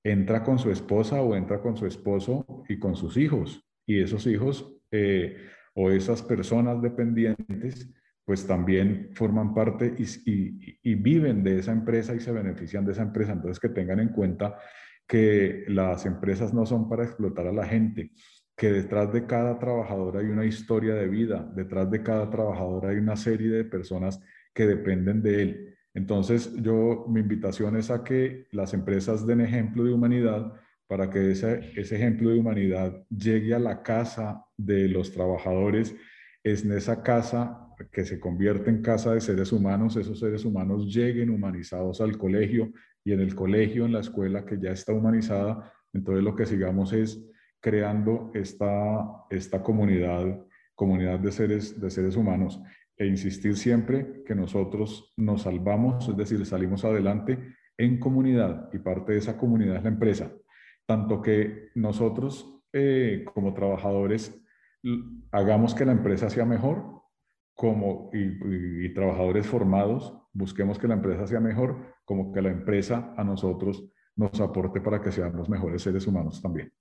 entra 0.02 0.42
con 0.42 0.58
su 0.58 0.70
esposa 0.70 1.22
o 1.22 1.34
entra 1.34 1.60
con 1.60 1.76
su 1.76 1.86
esposo 1.86 2.64
y 2.68 2.78
con 2.78 2.96
sus 2.96 3.16
hijos. 3.16 3.64
Y 3.86 4.00
esos 4.00 4.26
hijos 4.26 4.74
o 5.74 5.90
esas 5.90 6.22
personas 6.22 6.80
dependientes, 6.80 7.92
pues 8.24 8.46
también 8.46 9.10
forman 9.12 9.52
parte 9.52 9.94
y, 9.98 10.94
viven 10.94 11.42
de 11.42 11.58
esa 11.58 11.72
empresa 11.72 12.14
y 12.14 12.20
se 12.20 12.32
benefician 12.32 12.84
de 12.84 12.92
esa 12.92 13.02
empresa. 13.02 13.32
Entonces, 13.32 13.60
que 13.60 13.68
tengan 13.68 14.00
en 14.00 14.08
cuenta 14.08 14.56
que 15.06 15.64
las 15.68 16.06
empresas 16.06 16.54
no 16.54 16.64
son 16.64 16.88
para 16.88 17.04
explotar 17.04 17.46
a 17.46 17.52
la 17.52 17.66
gente, 17.66 18.12
que 18.56 18.70
detrás 18.70 19.12
de 19.12 19.26
cada 19.26 19.58
trabajador 19.58 20.16
hay 20.16 20.26
una 20.26 20.44
historia 20.44 20.94
de 20.94 21.08
vida, 21.08 21.50
detrás 21.54 21.90
de 21.90 22.02
cada 22.02 22.30
trabajador 22.30 22.86
hay 22.86 22.96
una 22.96 23.16
serie 23.16 23.50
de 23.50 23.64
personas 23.64 24.20
que 24.52 24.66
dependen 24.66 25.22
de 25.22 25.42
él. 25.42 25.74
Entonces, 25.92 26.52
yo, 26.62 27.06
mi 27.08 27.20
invitación 27.20 27.76
es 27.76 27.90
a 27.90 28.04
que 28.04 28.46
las 28.52 28.74
empresas 28.74 29.26
den 29.26 29.40
ejemplo 29.40 29.84
de 29.84 29.92
humanidad 29.92 30.52
para 30.86 31.10
que 31.10 31.32
ese, 31.32 31.72
ese 31.76 31.96
ejemplo 31.96 32.30
de 32.30 32.38
humanidad 32.38 33.04
llegue 33.08 33.54
a 33.54 33.58
la 33.58 33.82
casa 33.82 34.44
de 34.56 34.88
los 34.88 35.12
trabajadores, 35.12 35.94
es 36.42 36.64
en 36.64 36.72
esa 36.72 37.02
casa 37.02 37.60
que 37.90 38.04
se 38.04 38.20
convierte 38.20 38.70
en 38.70 38.82
casa 38.82 39.14
de 39.14 39.20
seres 39.20 39.50
humanos, 39.52 39.96
esos 39.96 40.20
seres 40.20 40.44
humanos 40.44 40.94
lleguen 40.94 41.30
humanizados 41.30 42.00
al 42.00 42.16
colegio 42.18 42.72
y 43.02 43.12
en 43.12 43.20
el 43.20 43.34
colegio, 43.34 43.84
en 43.86 43.92
la 43.92 44.00
escuela 44.00 44.44
que 44.44 44.58
ya 44.60 44.70
está 44.70 44.92
humanizada, 44.92 45.72
entonces 45.92 46.22
lo 46.22 46.36
que 46.36 46.46
sigamos 46.46 46.92
es 46.92 47.20
creando 47.64 48.30
esta, 48.34 49.24
esta 49.30 49.62
comunidad, 49.62 50.44
comunidad 50.74 51.18
de 51.18 51.32
seres, 51.32 51.80
de 51.80 51.88
seres 51.88 52.14
humanos 52.14 52.60
e 52.94 53.06
insistir 53.06 53.56
siempre 53.56 54.22
que 54.26 54.34
nosotros 54.34 55.14
nos 55.16 55.42
salvamos, 55.42 56.06
es 56.10 56.16
decir, 56.18 56.44
salimos 56.44 56.84
adelante 56.84 57.54
en 57.78 57.98
comunidad 57.98 58.68
y 58.74 58.78
parte 58.80 59.12
de 59.12 59.18
esa 59.18 59.38
comunidad 59.38 59.76
es 59.76 59.82
la 59.82 59.88
empresa 59.88 60.30
tanto 60.86 61.22
que 61.22 61.70
nosotros 61.74 62.62
eh, 62.72 63.24
como 63.32 63.54
trabajadores 63.54 64.38
hagamos 65.30 65.74
que 65.74 65.86
la 65.86 65.92
empresa 65.92 66.28
sea 66.28 66.44
mejor, 66.44 67.02
como 67.54 68.10
y, 68.12 68.92
trabajadores 68.92 69.46
formados 69.46 70.12
busquemos 70.32 70.78
que 70.78 70.88
la 70.88 70.94
empresa 70.94 71.26
sea 71.26 71.40
mejor, 71.40 71.94
como 72.04 72.32
que 72.32 72.42
la 72.42 72.50
empresa 72.50 73.14
a 73.16 73.24
nosotros 73.24 73.88
nos 74.16 74.40
aporte 74.40 74.80
para 74.80 75.00
que 75.00 75.12
seamos 75.12 75.48
mejores 75.48 75.82
seres 75.82 76.06
humanos 76.06 76.42
también. 76.42 76.72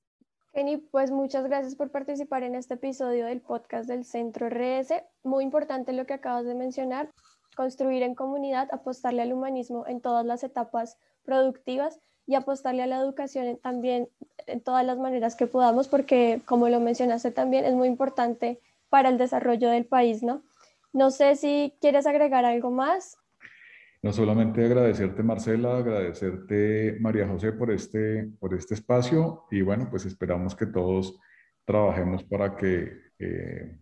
Kenny, 0.53 0.77
pues 0.77 1.09
muchas 1.09 1.45
gracias 1.45 1.73
por 1.73 1.89
participar 1.89 2.43
en 2.43 2.53
este 2.53 2.75
episodio 2.75 3.25
del 3.25 3.41
podcast 3.41 3.87
del 3.87 4.05
Centro 4.05 4.49
RS. 4.49 4.93
Muy 5.23 5.43
importante 5.43 5.93
lo 5.93 6.05
que 6.05 6.13
acabas 6.13 6.45
de 6.45 6.53
mencionar, 6.53 7.09
construir 7.55 8.03
en 8.03 8.13
comunidad, 8.13 8.69
apostarle 8.71 9.23
al 9.23 9.33
humanismo 9.33 9.87
en 9.87 9.99
todas 9.99 10.23
las 10.27 10.43
etapas 10.43 10.99
productivas 11.23 11.99
y 12.27 12.35
apostarle 12.35 12.83
a 12.83 12.87
la 12.87 12.99
educación 12.99 13.57
también 13.63 14.09
en 14.45 14.61
todas 14.61 14.85
las 14.85 14.99
maneras 14.99 15.35
que 15.35 15.47
podamos, 15.47 15.87
porque 15.87 16.43
como 16.45 16.69
lo 16.69 16.79
mencionaste 16.79 17.31
también, 17.31 17.65
es 17.65 17.73
muy 17.73 17.87
importante 17.87 18.59
para 18.89 19.09
el 19.09 19.17
desarrollo 19.17 19.71
del 19.71 19.87
país, 19.87 20.21
¿no? 20.21 20.43
No 20.93 21.09
sé 21.09 21.35
si 21.35 21.73
quieres 21.81 22.05
agregar 22.05 22.45
algo 22.45 22.69
más. 22.69 23.17
No 24.03 24.11
solamente 24.11 24.65
agradecerte, 24.65 25.23
Marcela, 25.23 25.77
agradecerte, 25.77 26.97
María 26.99 27.25
José, 27.25 27.53
por 27.53 27.71
este, 27.71 28.29
por 28.37 28.53
este 28.53 28.73
espacio. 28.73 29.45
Y 29.49 29.61
bueno, 29.61 29.87
pues 29.89 30.05
esperamos 30.05 30.55
que 30.55 30.65
todos 30.65 31.17
trabajemos 31.63 32.21
para 32.25 32.57
que 32.57 32.91
eh, 33.17 33.77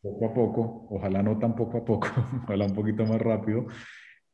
poco 0.00 0.26
a 0.26 0.32
poco, 0.32 0.86
ojalá 0.90 1.22
no 1.22 1.38
tan 1.38 1.54
poco 1.54 1.76
a 1.76 1.84
poco, 1.84 2.08
ojalá 2.44 2.64
un 2.64 2.74
poquito 2.74 3.04
más 3.04 3.20
rápido, 3.20 3.66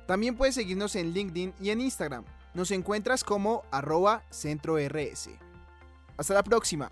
También 0.08 0.38
puedes 0.38 0.56
seguirnos 0.56 0.96
en 0.96 1.12
LinkedIn 1.12 1.56
y 1.60 1.72
en 1.72 1.82
Instagram. 1.82 2.24
Nos 2.54 2.72
encuentras 2.72 3.26
como 3.26 3.64
arroba 3.70 4.24
centrors. 4.30 5.30
Hasta 6.16 6.34
la 6.34 6.44
próxima. 6.44 6.90